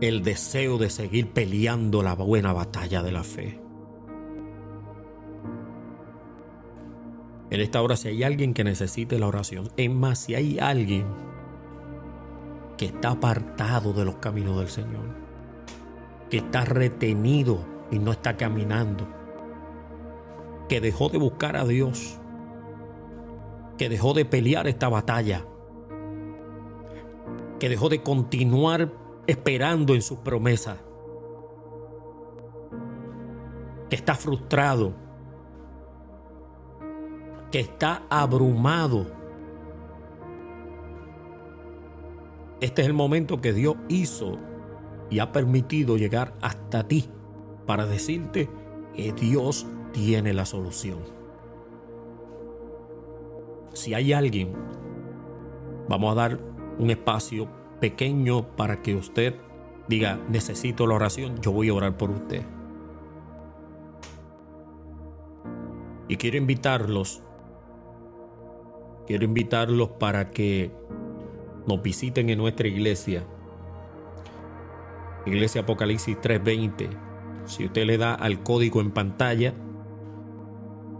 [0.00, 3.60] el deseo de seguir peleando la buena batalla de la fe.
[7.50, 11.04] En esta hora, si hay alguien que necesite la oración, es más, si hay alguien
[12.80, 15.04] que está apartado de los caminos del Señor,
[16.30, 17.58] que está retenido
[17.90, 19.06] y no está caminando,
[20.66, 22.18] que dejó de buscar a Dios,
[23.76, 25.44] que dejó de pelear esta batalla,
[27.58, 28.90] que dejó de continuar
[29.26, 30.78] esperando en sus promesas,
[33.90, 34.94] que está frustrado,
[37.50, 39.19] que está abrumado.
[42.60, 44.38] Este es el momento que Dios hizo
[45.08, 47.08] y ha permitido llegar hasta ti
[47.66, 48.50] para decirte
[48.94, 50.98] que Dios tiene la solución.
[53.72, 54.52] Si hay alguien,
[55.88, 56.40] vamos a dar
[56.78, 57.48] un espacio
[57.80, 59.36] pequeño para que usted
[59.88, 62.42] diga, necesito la oración, yo voy a orar por usted.
[66.08, 67.22] Y quiero invitarlos,
[69.06, 70.72] quiero invitarlos para que
[71.66, 73.24] nos visiten en nuestra iglesia.
[75.26, 76.88] Iglesia Apocalipsis 3:20.
[77.44, 79.54] Si usted le da al código en pantalla,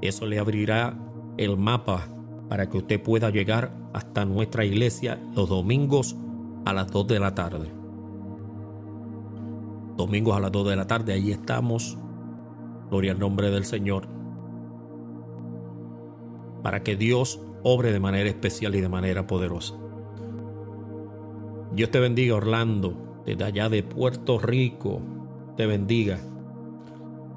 [0.00, 0.96] eso le abrirá
[1.36, 2.08] el mapa
[2.48, 6.16] para que usted pueda llegar hasta nuestra iglesia los domingos
[6.64, 7.70] a las 2 de la tarde.
[9.96, 11.98] Domingos a las 2 de la tarde, ahí estamos.
[12.90, 14.08] Gloria al nombre del Señor.
[16.62, 19.74] Para que Dios obre de manera especial y de manera poderosa.
[21.72, 25.00] Dios te bendiga, Orlando, desde allá de Puerto Rico.
[25.56, 26.18] Te bendiga.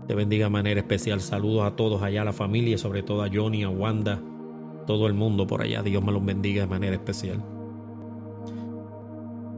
[0.08, 1.22] Te bendiga de manera especial.
[1.22, 4.20] Saludos a todos allá, a la familia, sobre todo a Johnny, a Wanda,
[4.88, 5.84] todo el mundo por allá.
[5.84, 7.44] Dios me los bendiga de manera especial.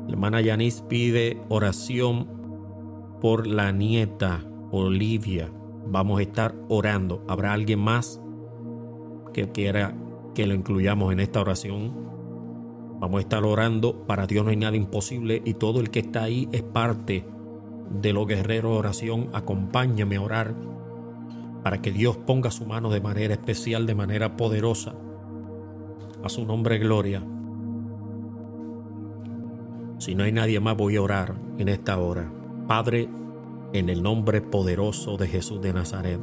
[0.10, 2.28] Hermana Yanis pide oración
[3.22, 5.50] por la nieta Olivia.
[5.88, 7.24] Vamos a estar orando.
[7.28, 8.22] ¿Habrá alguien más
[9.34, 9.96] que quiera
[10.34, 12.15] que lo incluyamos en esta oración?
[13.00, 14.06] Vamos a estar orando.
[14.06, 17.26] Para Dios no hay nada imposible y todo el que está ahí es parte
[17.90, 19.30] de los guerreros de oración.
[19.34, 20.56] Acompáñame a orar
[21.64, 24.94] para que Dios ponga su mano de manera especial, de manera poderosa.
[26.24, 27.24] A su nombre, gloria.
[29.98, 32.32] Si no hay nadie más, voy a orar en esta hora.
[32.68, 33.10] Padre,
[33.74, 36.20] en el nombre poderoso de Jesús de Nazaret,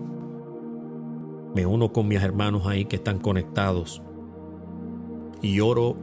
[1.55, 4.03] me uno con mis hermanos ahí que están conectados
[5.43, 5.97] y oro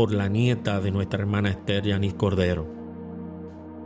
[0.00, 2.66] por la nieta de nuestra hermana Esther Yanis Cordero.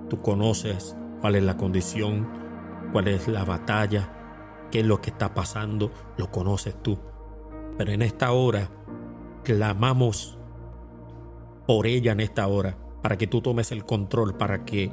[0.09, 2.29] Tú conoces cuál es la condición,
[2.92, 7.00] cuál es la batalla, qué es lo que está pasando, lo conoces tú.
[7.77, 8.70] Pero en esta hora
[9.42, 10.38] clamamos
[11.66, 14.92] por ella en esta hora, para que tú tomes el control, para que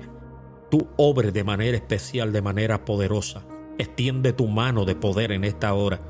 [0.71, 3.43] tú obres de manera especial, de manera poderosa.
[3.77, 6.01] Extiende tu mano de poder en esta hora.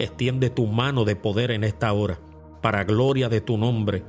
[0.00, 2.18] Extiende tu mano de poder en esta hora,
[2.60, 4.02] para gloria de tu nombre,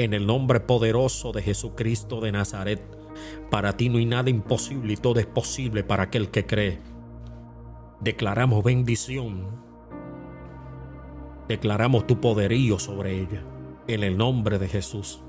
[0.00, 2.82] en el nombre poderoso de Jesucristo de Nazaret.
[3.50, 6.80] Para ti no hay nada imposible y todo es posible para aquel que cree.
[8.00, 9.60] Declaramos bendición.
[11.48, 13.44] Declaramos tu poderío sobre ella.
[13.88, 15.20] En el nombre de Jesús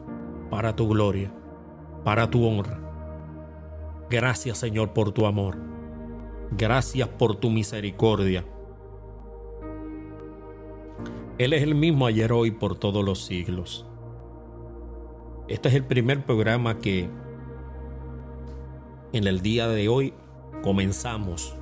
[0.50, 1.34] para tu gloria,
[2.06, 2.80] para tu honra.
[4.10, 5.58] Gracias Señor por tu amor.
[6.52, 8.46] Gracias por tu misericordia.
[11.38, 13.91] Él es el mismo ayer, hoy, por todos los siglos.
[15.52, 17.10] Este es el primer programa que
[19.12, 20.14] en el día de hoy
[20.64, 21.58] comenzamos.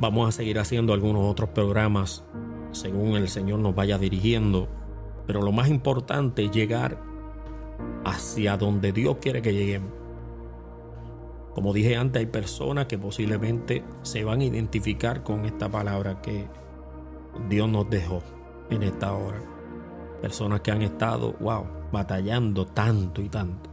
[0.00, 2.24] Vamos a seguir haciendo algunos otros programas
[2.72, 4.68] según el Señor nos vaya dirigiendo
[5.24, 7.00] pero lo más importante es llegar
[8.04, 9.92] hacia donde Dios quiere que lleguemos.
[11.54, 16.48] Como dije antes, hay personas que posiblemente se van a identificar con esta palabra que
[17.48, 18.20] Dios nos dejó
[18.70, 19.59] en esta hora.
[20.20, 23.70] Personas que han estado, wow, batallando tanto y tanto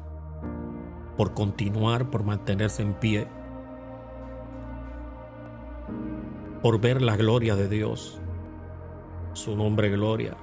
[1.17, 3.27] por continuar, por mantenerse en pie,
[6.61, 8.21] por ver la gloria de Dios,
[9.33, 10.37] su nombre gloria.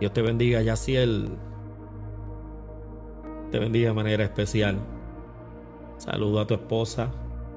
[0.00, 1.30] Dios te bendiga, Yaciel.
[3.50, 4.78] Te bendiga de manera especial.
[5.96, 7.10] Saludo a tu esposa,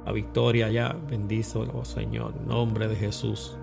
[0.05, 0.95] a Victoria ya.
[1.09, 3.57] Bendícelo, Señor, en nombre de Jesús.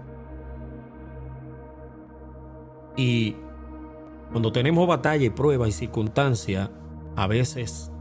[2.99, 3.37] Y
[4.33, 6.69] cuando tenemos batalla y prueba y circunstancia,
[7.15, 7.93] a veces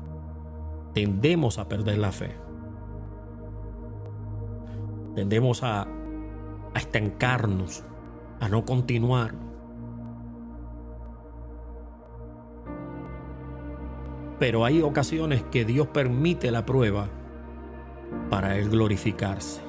[0.93, 2.31] tendemos a perder la fe.
[5.13, 7.83] Tendemos a, a estancarnos,
[8.39, 9.35] a no continuar.
[14.39, 17.07] Pero hay ocasiones que Dios permite la prueba
[18.31, 19.66] para Él glorificarse.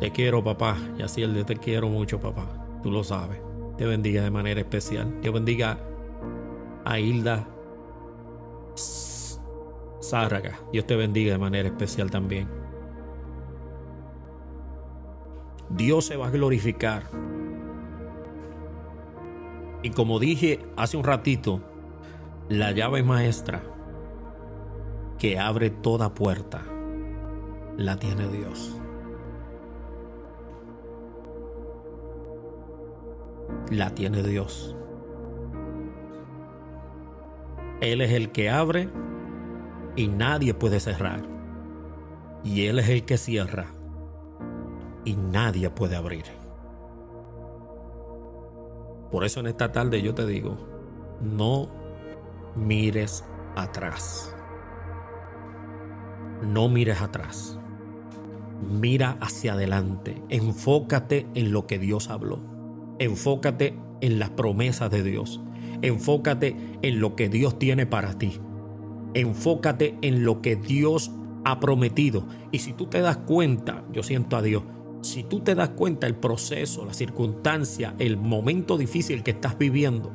[0.00, 0.76] Te quiero, papá.
[0.98, 2.46] Y así el de te quiero mucho, papá.
[2.82, 3.40] Tú lo sabes.
[3.78, 5.20] Te bendiga de manera especial.
[5.20, 5.78] Te bendiga
[6.84, 7.46] a Hilda
[10.02, 10.58] Zárraga.
[10.72, 12.48] Dios te bendiga de manera especial también.
[15.70, 17.04] Dios se va a glorificar.
[19.82, 21.60] Y como dije hace un ratito,
[22.48, 23.62] la llave maestra
[25.18, 26.62] que abre toda puerta
[27.76, 28.80] la tiene Dios.
[33.70, 34.76] La tiene Dios.
[37.80, 38.88] Él es el que abre
[39.96, 41.22] y nadie puede cerrar.
[42.44, 43.66] Y Él es el que cierra
[45.04, 46.24] y nadie puede abrir.
[49.10, 50.56] Por eso en esta tarde yo te digo,
[51.20, 51.68] no
[52.54, 53.24] mires
[53.56, 54.34] atrás.
[56.42, 57.58] No mires atrás.
[58.70, 60.22] Mira hacia adelante.
[60.28, 62.55] Enfócate en lo que Dios habló.
[62.98, 65.40] Enfócate en las promesas de Dios.
[65.82, 68.40] Enfócate en lo que Dios tiene para ti.
[69.14, 71.10] Enfócate en lo que Dios
[71.44, 72.26] ha prometido.
[72.52, 74.62] Y si tú te das cuenta, yo siento a Dios,
[75.02, 80.12] si tú te das cuenta el proceso, la circunstancia, el momento difícil que estás viviendo,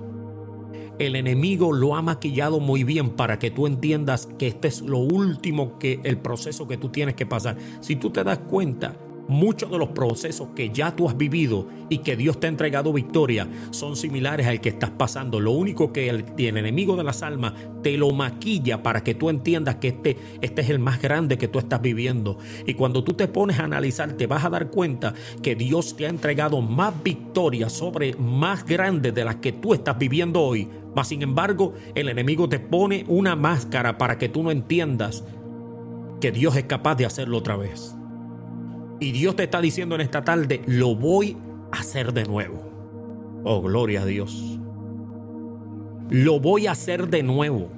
[0.99, 4.97] el enemigo lo ha maquillado muy bien para que tú entiendas que este es lo
[4.99, 7.57] último que el proceso que tú tienes que pasar.
[7.79, 8.97] Si tú te das cuenta,
[9.31, 12.93] muchos de los procesos que ya tú has vivido y que Dios te ha entregado
[12.93, 15.39] victoria son similares al que estás pasando.
[15.39, 19.75] Lo único que el, enemigo de las almas te lo maquilla para que tú entiendas
[19.75, 22.37] que este, este es el más grande que tú estás viviendo.
[22.65, 26.05] Y cuando tú te pones a analizar, te vas a dar cuenta que Dios te
[26.05, 30.67] ha entregado más victorias sobre más grandes de las que tú estás viviendo hoy.
[30.93, 35.23] Mas sin embargo, el enemigo te pone una máscara para que tú no entiendas
[36.19, 37.95] que Dios es capaz de hacerlo otra vez.
[39.01, 41.35] Y Dios te está diciendo en esta tarde, lo voy
[41.71, 42.61] a hacer de nuevo.
[43.43, 44.59] Oh, gloria a Dios.
[46.11, 47.69] Lo voy a hacer de nuevo.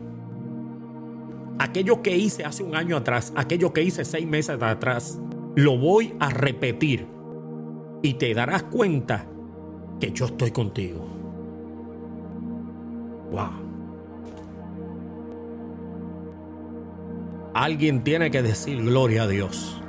[1.59, 5.17] Aquello que hice hace un año atrás, aquello que hice seis meses atrás,
[5.55, 7.07] lo voy a repetir.
[8.01, 9.25] Y te darás cuenta
[10.01, 11.07] que yo estoy contigo.
[13.31, 13.49] Wow.
[17.53, 19.82] Alguien tiene que decir gloria a Dios.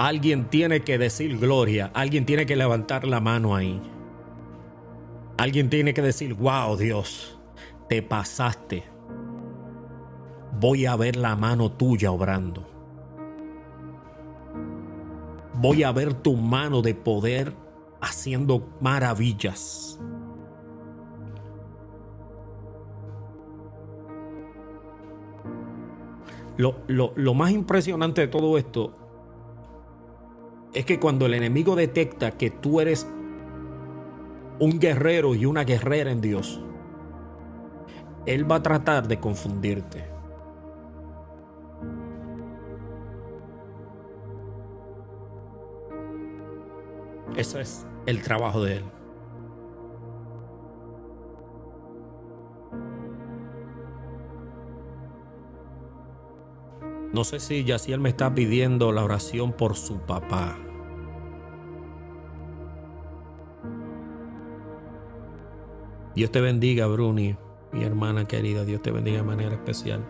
[0.00, 3.82] Alguien tiene que decir gloria, alguien tiene que levantar la mano ahí.
[5.36, 7.38] Alguien tiene que decir, wow Dios,
[7.86, 8.84] te pasaste.
[10.58, 12.66] Voy a ver la mano tuya obrando.
[15.52, 17.54] Voy a ver tu mano de poder
[18.00, 20.00] haciendo maravillas.
[26.56, 28.96] Lo, lo, más impresionante de todo esto
[30.72, 33.06] es que cuando el enemigo detecta que tú eres
[34.58, 36.60] un guerrero y una guerrera en Dios,
[38.26, 40.04] él va a tratar de confundirte.
[47.36, 48.99] Eso es el trabajo de él.
[57.12, 60.56] No sé si Yaciel me está pidiendo la oración por su papá.
[66.14, 67.36] Dios te bendiga, Bruni,
[67.72, 68.64] mi hermana querida.
[68.64, 70.04] Dios te bendiga de manera especial.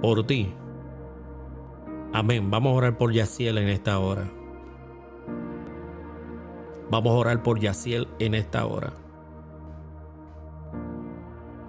[0.00, 0.54] Por ti.
[2.12, 2.50] Amén.
[2.50, 4.30] Vamos a orar por Yaciel en esta hora.
[6.90, 8.92] Vamos a orar por Yaciel en esta hora.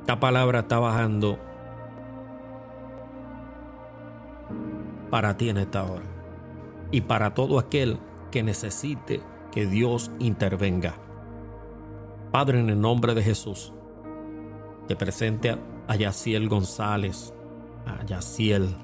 [0.09, 1.37] Esta palabra está bajando
[5.11, 6.05] para ti en esta hora.
[6.89, 7.99] Y para todo aquel
[8.31, 10.95] que necesite que Dios intervenga.
[12.31, 13.71] Padre, en el nombre de Jesús,
[14.87, 15.55] te presente
[15.87, 17.31] a Yaciel González,
[17.85, 18.75] a Yaciel.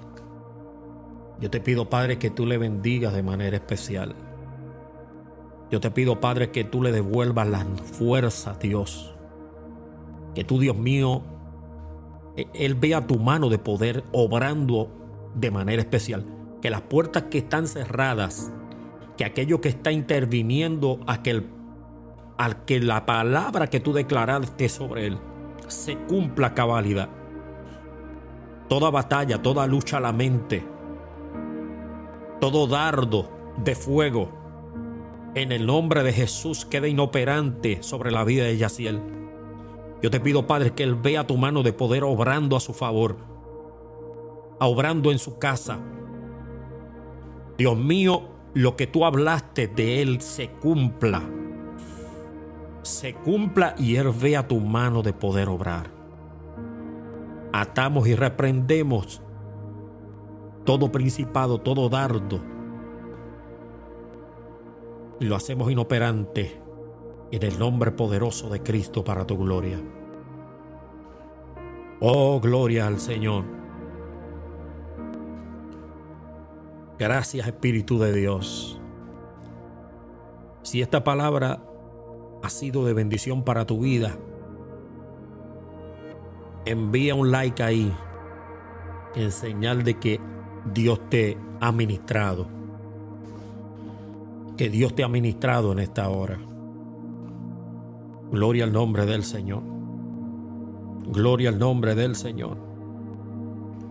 [1.40, 4.14] Yo te pido, Padre, que tú le bendigas de manera especial.
[5.72, 9.15] Yo te pido, Padre, que tú le devuelvas las fuerzas, Dios
[10.36, 11.24] que tú, Dios mío,
[12.38, 14.92] e, Él vea tu mano de poder obrando
[15.34, 16.26] de manera especial.
[16.62, 18.52] que las puertas que están cerradas,
[19.18, 25.20] que aquello que está interviniendo al que la palabra que tú declaraste sobre él
[25.68, 27.10] se cumpla cabalidad.
[28.68, 30.66] Toda batalla, toda lucha a la mente,
[32.42, 33.30] todo dardo
[33.64, 34.32] de fuego,
[35.36, 39.15] en el nombre de Jesús quede inoperante sobre la vida de Yaciel.
[40.02, 43.18] Yo te pido, Padre, que Él vea tu mano de poder obrando a su favor,
[44.60, 45.80] obrando en su casa.
[47.58, 48.24] Dios mío,
[48.54, 51.24] lo que tú hablaste de Él se cumpla.
[52.84, 55.90] Se cumpla y Él vea tu mano de poder obrar.
[57.52, 59.22] Atamos y reprendemos
[60.66, 62.42] todo principado, todo dardo.
[65.20, 66.65] Lo hacemos inoperante
[67.32, 69.82] en el nombre poderoso de Cristo para tu gloria.
[72.00, 73.46] Oh, gloria al Señor.
[76.98, 78.80] Gracias Espíritu de Dios.
[80.64, 81.62] Si esta palabra
[82.42, 84.18] ha sido de bendición para tu vida,
[86.66, 87.94] envía un like ahí
[89.16, 90.20] en señal de que
[90.74, 92.48] Dios te ha ministrado.
[94.58, 96.40] Que Dios te ha ministrado en esta hora.
[98.36, 99.64] Gloria al nombre del Señor.
[101.08, 102.58] Gloria al nombre del Señor.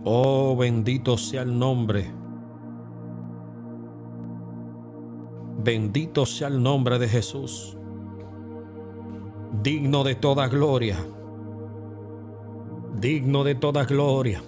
[0.03, 2.11] Oh, bendito sea el nombre.
[5.63, 7.75] Bendito sea el nombre de Jesús.
[9.63, 10.97] Digno de toda gloria.
[13.01, 14.43] Digno de toda gloria.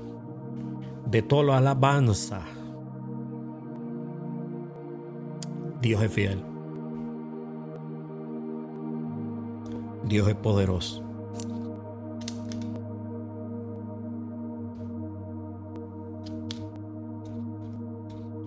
[1.10, 2.42] De toda alabanza.
[5.82, 6.57] Dios es fiel.
[10.08, 11.04] Dios es poderoso.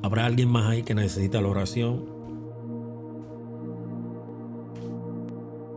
[0.02, 2.04] ¿Habrá alguien más ahí que necesita la oración?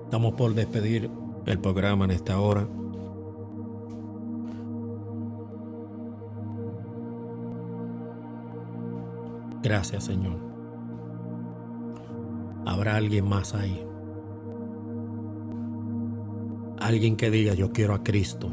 [0.06, 1.10] Estamos por despedir
[1.46, 2.68] el programa en esta hora.
[9.62, 10.38] Gracias Señor.
[12.66, 13.93] ¿Habrá alguien más ahí?
[16.84, 18.50] Alguien que diga, yo quiero a Cristo.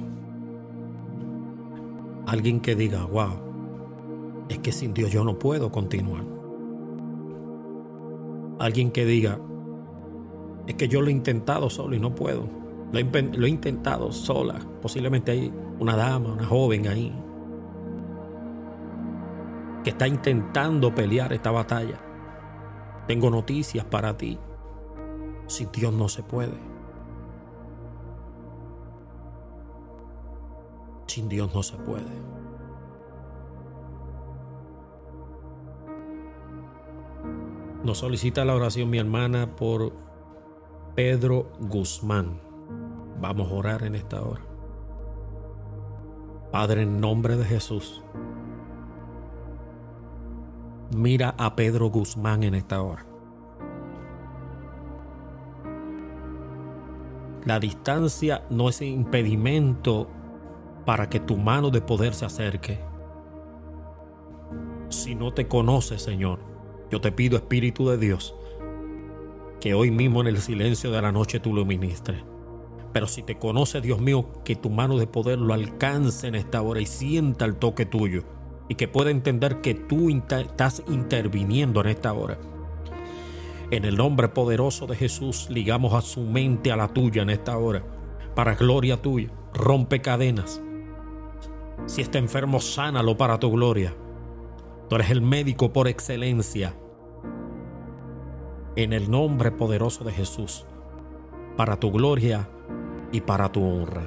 [2.29, 6.25] Alguien que diga, wow, es que sin Dios yo no puedo continuar.
[8.61, 9.37] Alguien que diga,
[10.69, 12.49] es que yo lo he intentado solo y no puedo.
[12.93, 14.61] Lo he, lo he intentado sola.
[14.81, 17.13] Posiblemente hay una dama, una joven ahí,
[19.83, 22.01] que está intentando pelear esta batalla.
[23.09, 24.39] Tengo noticias para ti.
[25.49, 26.70] Sin Dios no se puede.
[31.11, 32.07] Sin Dios no se puede.
[37.83, 39.93] Nos solicita la oración mi hermana por
[40.95, 42.41] Pedro Guzmán.
[43.21, 44.43] Vamos a orar en esta hora.
[46.53, 48.05] Padre, en nombre de Jesús,
[50.95, 53.05] mira a Pedro Guzmán en esta hora.
[57.45, 60.07] La distancia no es impedimento
[60.85, 62.81] para que tu mano de poder se acerque.
[64.89, 66.41] Si no te conoces, Señor,
[66.91, 68.35] yo te pido, Espíritu de Dios,
[69.61, 72.25] que hoy mismo en el silencio de la noche tú lo ministres.
[72.93, 76.61] Pero si te conoce, Dios mío, que tu mano de poder lo alcance en esta
[76.63, 78.25] hora y sienta el toque tuyo
[78.69, 82.39] y que pueda entender que tú estás interviniendo en esta hora.
[83.71, 87.57] En el nombre poderoso de Jesús, ligamos a su mente a la tuya en esta
[87.57, 87.85] hora,
[88.35, 89.31] para gloria tuya.
[89.55, 90.61] Rompe cadenas,
[91.87, 93.95] si está enfermo, sánalo para tu gloria.
[94.89, 96.75] Tú eres el médico por excelencia.
[98.77, 100.67] En el nombre poderoso de Jesús,
[101.57, 102.49] para tu gloria
[103.13, 104.05] y para tu honra.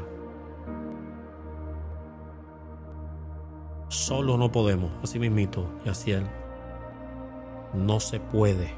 [3.89, 6.27] Solo no podemos, así mismito, y así él.
[7.73, 8.71] No se puede.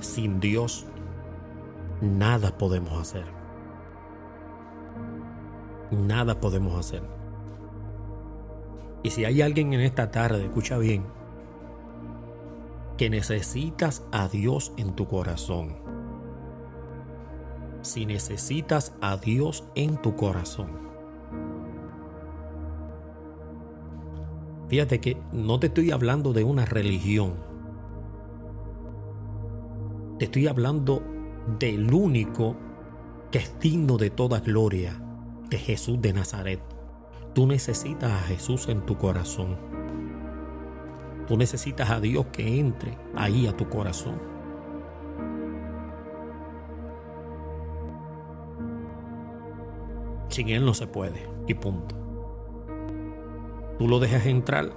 [0.00, 0.86] Sin Dios,
[2.00, 3.24] nada podemos hacer.
[5.90, 7.19] Nada podemos hacer.
[9.02, 11.04] Y si hay alguien en esta tarde, escucha bien,
[12.98, 15.76] que necesitas a Dios en tu corazón.
[17.80, 20.90] Si necesitas a Dios en tu corazón.
[24.68, 27.34] Fíjate que no te estoy hablando de una religión.
[30.18, 31.02] Te estoy hablando
[31.58, 32.54] del único
[33.32, 35.02] que es digno de toda gloria,
[35.48, 36.69] de Jesús de Nazaret.
[37.34, 39.56] Tú necesitas a Jesús en tu corazón.
[41.26, 44.20] Tú necesitas a Dios que entre ahí a tu corazón.
[50.28, 51.28] Sin Él no se puede.
[51.46, 51.94] Y punto.
[53.78, 54.72] Tú lo dejas entrar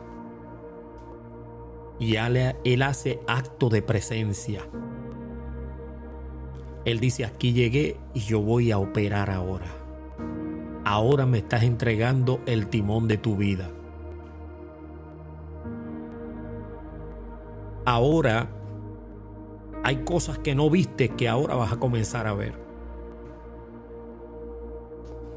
[1.99, 4.67] y Él hace acto de presencia.
[6.85, 9.82] Él dice, aquí llegué y yo voy a operar ahora.
[10.85, 13.69] Ahora me estás entregando el timón de tu vida.
[17.85, 18.49] Ahora
[19.83, 22.53] hay cosas que no viste que ahora vas a comenzar a ver.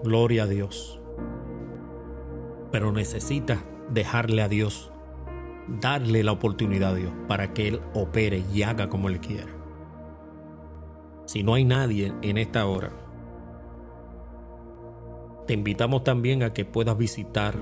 [0.04, 1.00] Gloria a Dios.
[2.70, 3.58] Pero necesitas
[3.90, 4.92] dejarle a Dios,
[5.80, 9.52] darle la oportunidad a Dios para que Él opere y haga como Él quiera.
[11.24, 12.92] Si no hay nadie en esta hora,
[15.46, 17.54] te invitamos también a que puedas visitar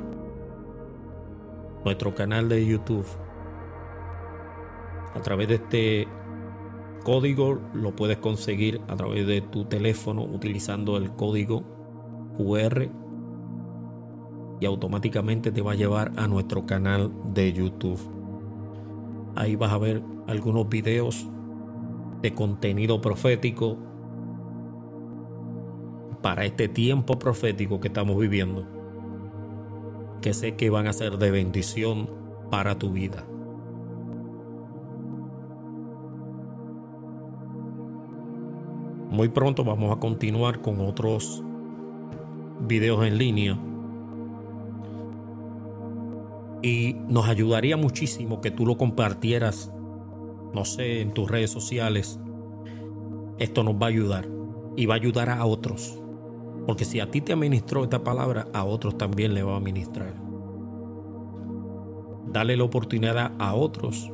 [1.85, 3.07] nuestro canal de YouTube.
[5.14, 6.09] A través de este
[7.05, 11.62] código lo puedes conseguir a través de tu teléfono utilizando el código
[12.39, 12.89] QR
[14.61, 18.01] y automáticamente te va a llevar a nuestro canal de YouTube.
[19.37, 21.28] Ahí vas a ver algunos videos
[22.22, 23.76] de contenido profético
[26.25, 28.66] para este tiempo profético que estamos viviendo,
[30.22, 32.09] que sé que van a ser de bendición
[32.51, 33.27] para tu vida.
[39.11, 41.45] Muy pronto vamos a continuar con otros
[42.61, 43.61] videos en línea.
[46.62, 49.70] Y nos ayudaría muchísimo que tú lo compartieras
[50.55, 52.20] no sé, en tus redes sociales,
[53.39, 54.29] esto nos va a ayudar
[54.77, 56.01] y va a ayudar a otros.
[56.67, 60.15] Porque si a ti te administró esta palabra, a otros también le va a ministrar.
[62.27, 64.11] Dale la oportunidad a otros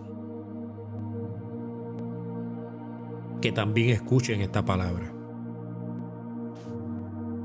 [3.40, 5.12] que también escuchen esta palabra.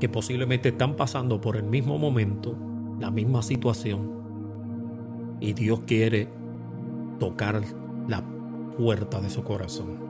[0.00, 2.54] Que posiblemente están pasando por el mismo momento,
[3.00, 4.10] la misma situación.
[5.40, 6.28] Y Dios quiere
[7.18, 7.62] tocar
[8.08, 8.22] la
[8.76, 10.05] puerta de su corazón.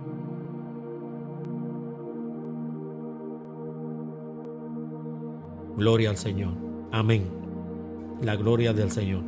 [5.76, 6.54] Gloria al Señor.
[6.90, 7.28] Amén.
[8.22, 9.22] La gloria del Señor.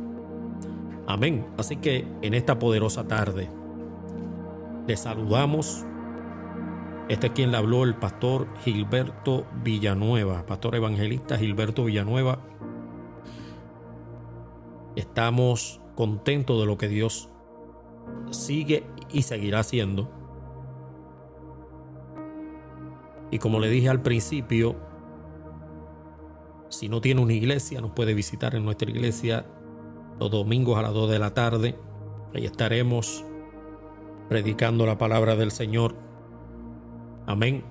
[1.07, 1.45] Amén.
[1.57, 3.49] Así que en esta poderosa tarde
[4.87, 5.85] le saludamos.
[7.07, 12.39] Este es quien le habló el pastor Gilberto Villanueva, pastor evangelista Gilberto Villanueva.
[14.95, 17.29] Estamos contentos de lo que Dios
[18.31, 20.09] sigue y seguirá siendo.
[23.31, 24.88] Y como le dije al principio,
[26.69, 29.45] si no tiene una iglesia, nos puede visitar en nuestra iglesia
[30.19, 31.75] los domingos a las 2 de la tarde.
[32.33, 33.25] Ahí estaremos
[34.29, 35.95] predicando la palabra del Señor.
[37.25, 37.63] Amén.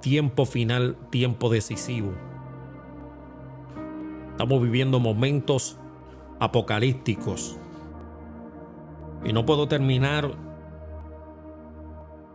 [0.00, 2.12] Tiempo final, tiempo decisivo.
[4.32, 5.78] Estamos viviendo momentos
[6.38, 7.56] apocalípticos.
[9.24, 10.36] Y no puedo terminar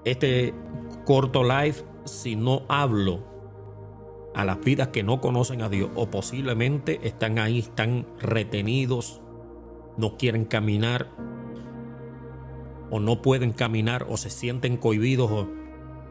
[0.03, 0.55] este
[1.05, 3.36] corto live si no hablo
[4.37, 9.19] a las vidas que no conocen a Dios o posiblemente están ahí, están retenidos,
[9.97, 11.07] no quieren caminar
[12.91, 15.49] o no pueden caminar o se sienten cohibidos o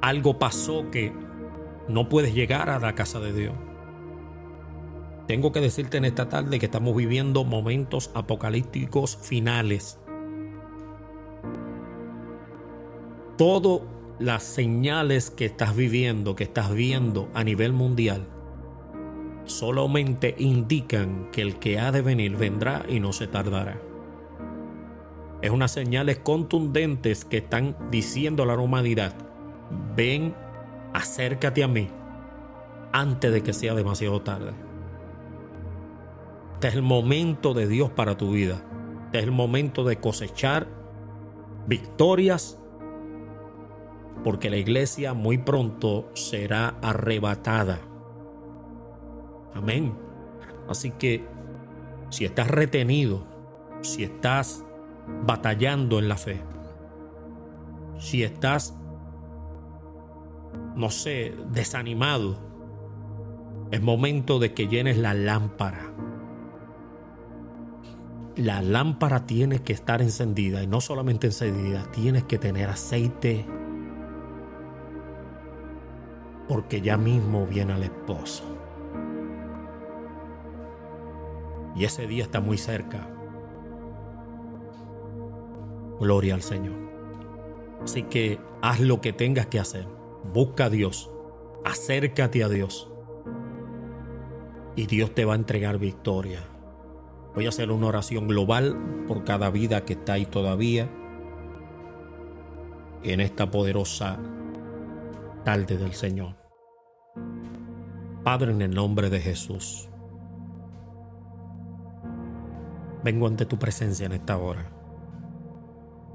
[0.02, 1.12] algo pasó que
[1.86, 3.54] no puedes llegar a la casa de Dios.
[5.28, 10.00] Tengo que decirte en esta tarde que estamos viviendo momentos apocalípticos finales
[13.36, 13.82] todas
[14.18, 18.26] las señales que estás viviendo, que estás viendo a nivel mundial,
[19.44, 23.80] solamente indican que el que ha de venir vendrá y no se tardará.
[25.42, 29.14] Es unas señales contundentes que están diciendo a la humanidad,
[29.94, 30.34] ven,
[30.94, 31.88] acércate a mí
[32.92, 34.52] antes de que sea demasiado tarde.
[36.54, 38.64] Este es el momento de Dios para tu vida.
[39.06, 40.66] Este es el momento de cosechar
[41.66, 42.58] victorias
[44.26, 47.78] porque la iglesia muy pronto será arrebatada.
[49.54, 49.96] Amén.
[50.68, 51.24] Así que
[52.10, 53.24] si estás retenido,
[53.82, 54.64] si estás
[55.24, 56.42] batallando en la fe,
[58.00, 58.76] si estás,
[60.74, 62.36] no sé, desanimado,
[63.70, 65.94] es momento de que llenes la lámpara.
[68.34, 73.46] La lámpara tiene que estar encendida y no solamente encendida, tienes que tener aceite
[76.48, 78.44] porque ya mismo viene el esposo.
[81.74, 83.06] Y ese día está muy cerca.
[86.00, 86.76] Gloria al Señor.
[87.82, 89.86] Así que haz lo que tengas que hacer.
[90.32, 91.10] Busca a Dios.
[91.64, 92.90] Acércate a Dios.
[94.74, 96.40] Y Dios te va a entregar victoria.
[97.34, 100.88] Voy a hacer una oración global por cada vida que está ahí todavía
[103.02, 104.18] en esta poderosa
[105.46, 106.34] tarde del Señor.
[108.24, 109.88] Padre, en el nombre de Jesús,
[113.04, 114.72] vengo ante tu presencia en esta hora.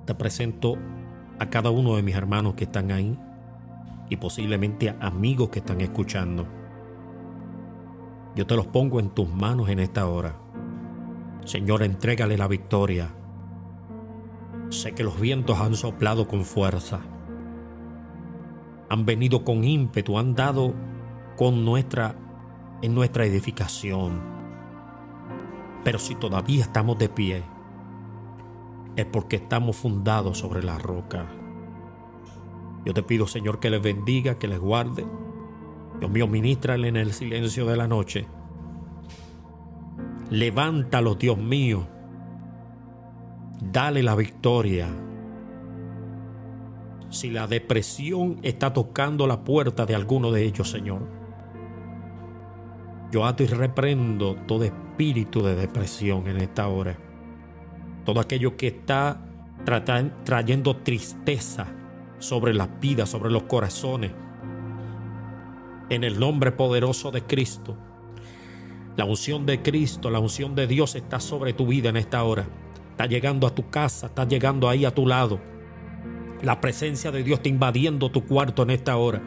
[0.06, 0.76] Te presento
[1.40, 3.18] a cada uno de mis hermanos que están ahí
[4.10, 6.46] y posiblemente a amigos que están escuchando.
[8.36, 10.36] Yo te los pongo en tus manos en esta hora.
[11.46, 13.16] Señor, entrégale la victoria.
[14.68, 17.00] Sé que los vientos han soplado con fuerza.
[18.92, 20.74] Han venido con ímpetu, han dado
[21.38, 22.14] con nuestra
[22.82, 24.22] en nuestra edificación.
[25.86, 27.44] Pero si todavía estamos de pie,
[28.98, 31.26] es porque estamos fundados sobre la roca.
[32.84, 35.06] Yo te pido, Señor, que les bendiga, que les guarde.
[36.02, 38.28] Dios mío, ministrale en el silencio de la noche.
[40.30, 41.88] Levántalo, Dios mío.
[43.62, 44.90] Dale la victoria.
[47.12, 51.08] Si la depresión está tocando la puerta de alguno de ellos, Señor,
[53.12, 56.98] yo ato y reprendo todo espíritu de depresión en esta hora
[58.06, 59.22] todo aquello que está
[60.24, 61.68] trayendo tristeza
[62.20, 64.12] sobre las vidas, sobre los corazones.
[65.90, 67.78] En el nombre poderoso de Cristo.
[68.96, 72.48] La unción de Cristo, la unción de Dios está sobre tu vida en esta hora.
[72.92, 75.40] Está llegando a tu casa, está llegando ahí a tu lado.
[76.42, 79.22] La presencia de Dios está invadiendo tu cuarto en esta hora.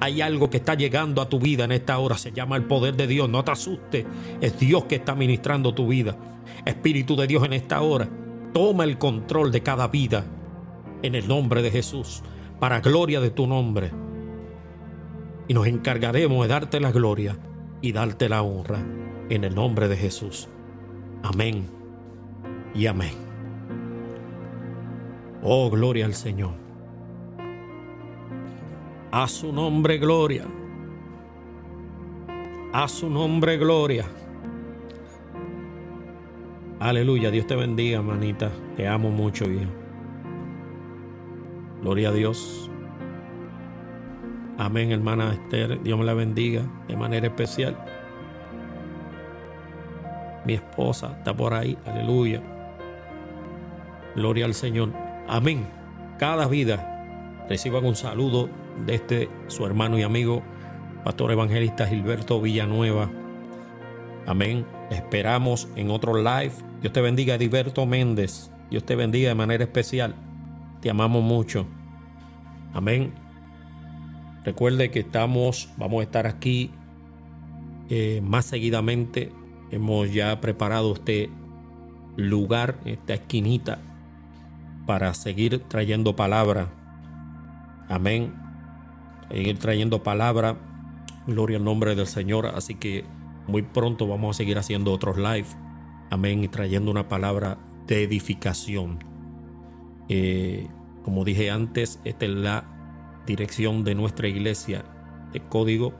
[0.00, 2.18] Hay algo que está llegando a tu vida en esta hora.
[2.18, 3.28] Se llama el poder de Dios.
[3.28, 4.04] No te asustes.
[4.40, 6.16] Es Dios que está ministrando tu vida.
[6.64, 8.08] Espíritu de Dios en esta hora.
[8.52, 10.24] Toma el control de cada vida.
[11.02, 12.22] En el nombre de Jesús.
[12.60, 13.90] Para gloria de tu nombre.
[15.48, 17.38] Y nos encargaremos de darte la gloria
[17.80, 18.84] y darte la honra.
[19.30, 20.48] En el nombre de Jesús.
[21.22, 21.66] Amén.
[22.74, 23.25] Y amén.
[25.42, 26.52] Oh, gloria al Señor.
[29.12, 30.44] A su nombre gloria.
[32.72, 34.04] A su nombre gloria.
[36.80, 37.30] Aleluya.
[37.30, 38.50] Dios te bendiga, manita.
[38.76, 39.70] Te amo mucho, hijo.
[41.82, 42.70] Gloria a Dios.
[44.58, 45.82] Amén, hermana Esther.
[45.82, 47.76] Dios me la bendiga de manera especial.
[50.44, 51.78] Mi esposa está por ahí.
[51.86, 52.42] Aleluya.
[54.14, 55.05] Gloria al Señor.
[55.28, 55.66] Amén.
[56.18, 58.48] Cada vida reciban un saludo
[58.86, 60.42] de este su hermano y amigo,
[61.04, 63.10] Pastor Evangelista Gilberto Villanueva.
[64.26, 64.64] Amén.
[64.90, 66.52] Esperamos en otro live.
[66.80, 68.50] Dios te bendiga, Ediberto Méndez.
[68.70, 70.14] Dios te bendiga de manera especial.
[70.80, 71.66] Te amamos mucho.
[72.72, 73.12] Amén.
[74.44, 76.70] Recuerde que estamos, vamos a estar aquí
[77.88, 79.32] eh, más seguidamente.
[79.72, 81.30] Hemos ya preparado este
[82.16, 83.80] lugar, esta esquinita,
[84.86, 86.68] para seguir trayendo palabra.
[87.88, 88.46] Amén
[89.34, 90.56] ir trayendo palabra.
[91.26, 92.46] Gloria al nombre del Señor.
[92.46, 93.04] Así que
[93.46, 95.48] muy pronto vamos a seguir haciendo otros live.
[96.10, 96.44] Amén.
[96.44, 99.04] Y trayendo una palabra de edificación.
[100.08, 100.68] Eh,
[101.02, 104.84] como dije antes, esta es la dirección de nuestra iglesia
[105.32, 105.94] de código.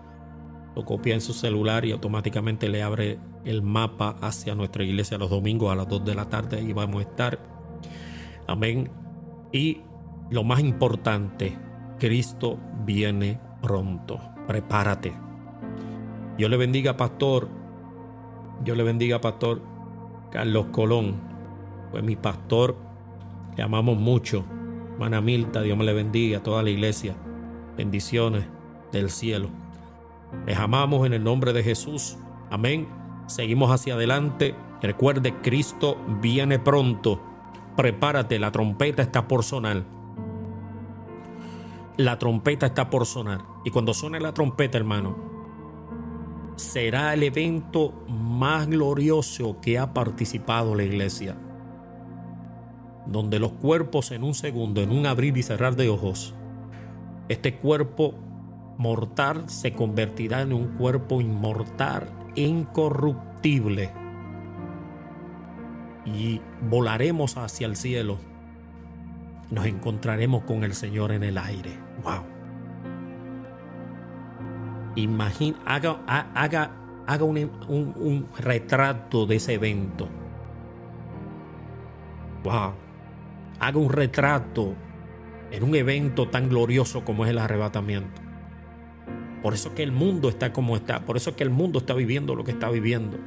[0.74, 5.30] Lo copia en su celular y automáticamente le abre el mapa hacia nuestra iglesia los
[5.30, 6.58] domingos a las 2 de la tarde.
[6.58, 7.55] Ahí vamos a estar.
[8.46, 8.90] Amén.
[9.52, 9.80] Y
[10.30, 11.56] lo más importante,
[11.98, 14.20] Cristo viene pronto.
[14.46, 15.12] Prepárate.
[16.38, 17.48] Yo le bendiga, pastor.
[18.64, 19.60] Yo le bendiga, pastor
[20.30, 21.16] Carlos Colón.
[21.90, 22.76] Fue mi pastor.
[23.56, 24.44] Le amamos mucho.
[24.92, 27.16] Hermana Milta, Dios me le bendiga a toda la iglesia.
[27.76, 28.46] Bendiciones
[28.92, 29.48] del cielo.
[30.46, 32.18] Les amamos en el nombre de Jesús.
[32.50, 32.86] Amén.
[33.26, 34.54] Seguimos hacia adelante.
[34.82, 37.20] Recuerde, Cristo viene pronto.
[37.76, 39.84] Prepárate, la trompeta está por sonar
[41.96, 43.42] la trompeta está por sonar.
[43.64, 45.16] Y cuando suene la trompeta, hermano,
[46.56, 51.36] será el evento más glorioso que ha participado la iglesia.
[53.06, 56.34] Donde los cuerpos en un segundo, en un abrir y cerrar de ojos,
[57.28, 58.14] este cuerpo
[58.78, 64.05] mortal se convertirá en un cuerpo inmortal, incorruptible.
[66.06, 68.18] Y volaremos hacia el cielo.
[69.50, 71.78] Nos encontraremos con el Señor en el aire.
[72.02, 72.22] Wow.
[74.94, 76.70] Imagina, haga, haga,
[77.06, 77.36] haga un,
[77.68, 80.08] un retrato de ese evento.
[82.44, 82.74] Wow.
[83.58, 84.74] haga un retrato
[85.50, 88.22] en un evento tan glorioso como es el arrebatamiento.
[89.42, 92.34] Por eso que el mundo está como está, por eso que el mundo está viviendo
[92.34, 93.18] lo que está viviendo.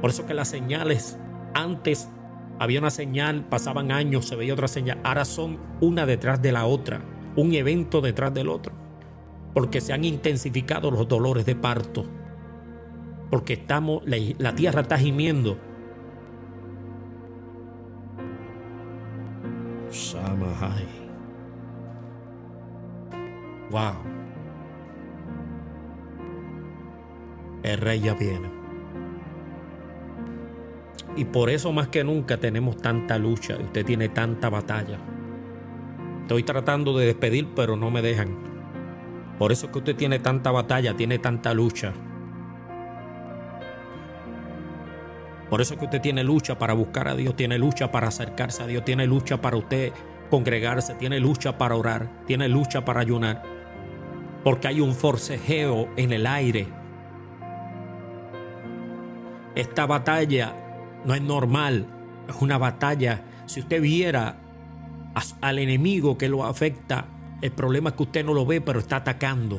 [0.00, 1.18] Por eso que las señales
[1.54, 2.08] antes
[2.58, 6.66] había una señal, pasaban años, se veía otra señal, ahora son una detrás de la
[6.66, 7.02] otra,
[7.36, 8.72] un evento detrás del otro,
[9.54, 12.04] porque se han intensificado los dolores de parto,
[13.30, 15.58] porque estamos, la, tierra está gimiendo.
[23.70, 23.94] Wow.
[27.62, 28.57] El rey ya viene.
[31.16, 33.56] Y por eso más que nunca tenemos tanta lucha.
[33.56, 34.98] Usted tiene tanta batalla.
[36.22, 38.36] Estoy tratando de despedir, pero no me dejan.
[39.38, 41.92] Por eso que usted tiene tanta batalla, tiene tanta lucha.
[45.48, 48.66] Por eso que usted tiene lucha para buscar a Dios, tiene lucha para acercarse a
[48.66, 49.92] Dios, tiene lucha para usted
[50.28, 53.42] congregarse, tiene lucha para orar, tiene lucha para ayunar.
[54.44, 56.68] Porque hay un forcejeo en el aire.
[59.54, 60.67] Esta batalla
[61.08, 61.86] no es normal,
[62.28, 63.24] es una batalla.
[63.46, 64.36] Si usted viera
[65.40, 67.06] al enemigo que lo afecta,
[67.40, 69.58] el problema es que usted no lo ve, pero está atacando.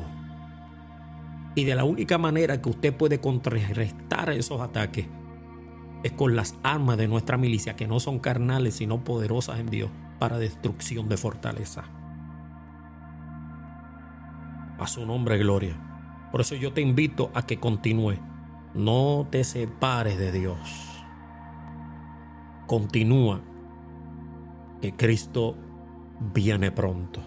[1.56, 5.08] Y de la única manera que usted puede contrarrestar esos ataques
[6.04, 9.90] es con las armas de nuestra milicia, que no son carnales, sino poderosas en Dios
[10.20, 11.86] para destrucción de fortaleza.
[14.78, 16.30] A su nombre, gloria.
[16.32, 18.18] Por eso yo te invito a que continúe.
[18.76, 20.89] No te separes de Dios
[22.70, 23.42] continúa,
[24.80, 25.56] que Cristo
[26.20, 27.20] viene pronto.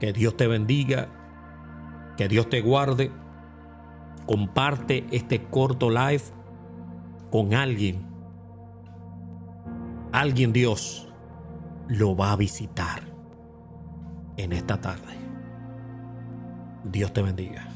[0.00, 1.08] Que Dios te bendiga,
[2.16, 3.12] que Dios te guarde.
[4.26, 6.24] Comparte este corto live
[7.30, 8.04] con alguien.
[10.10, 11.08] Alguien Dios
[11.86, 13.02] lo va a visitar
[14.36, 15.14] en esta tarde.
[16.82, 17.73] Dios te bendiga.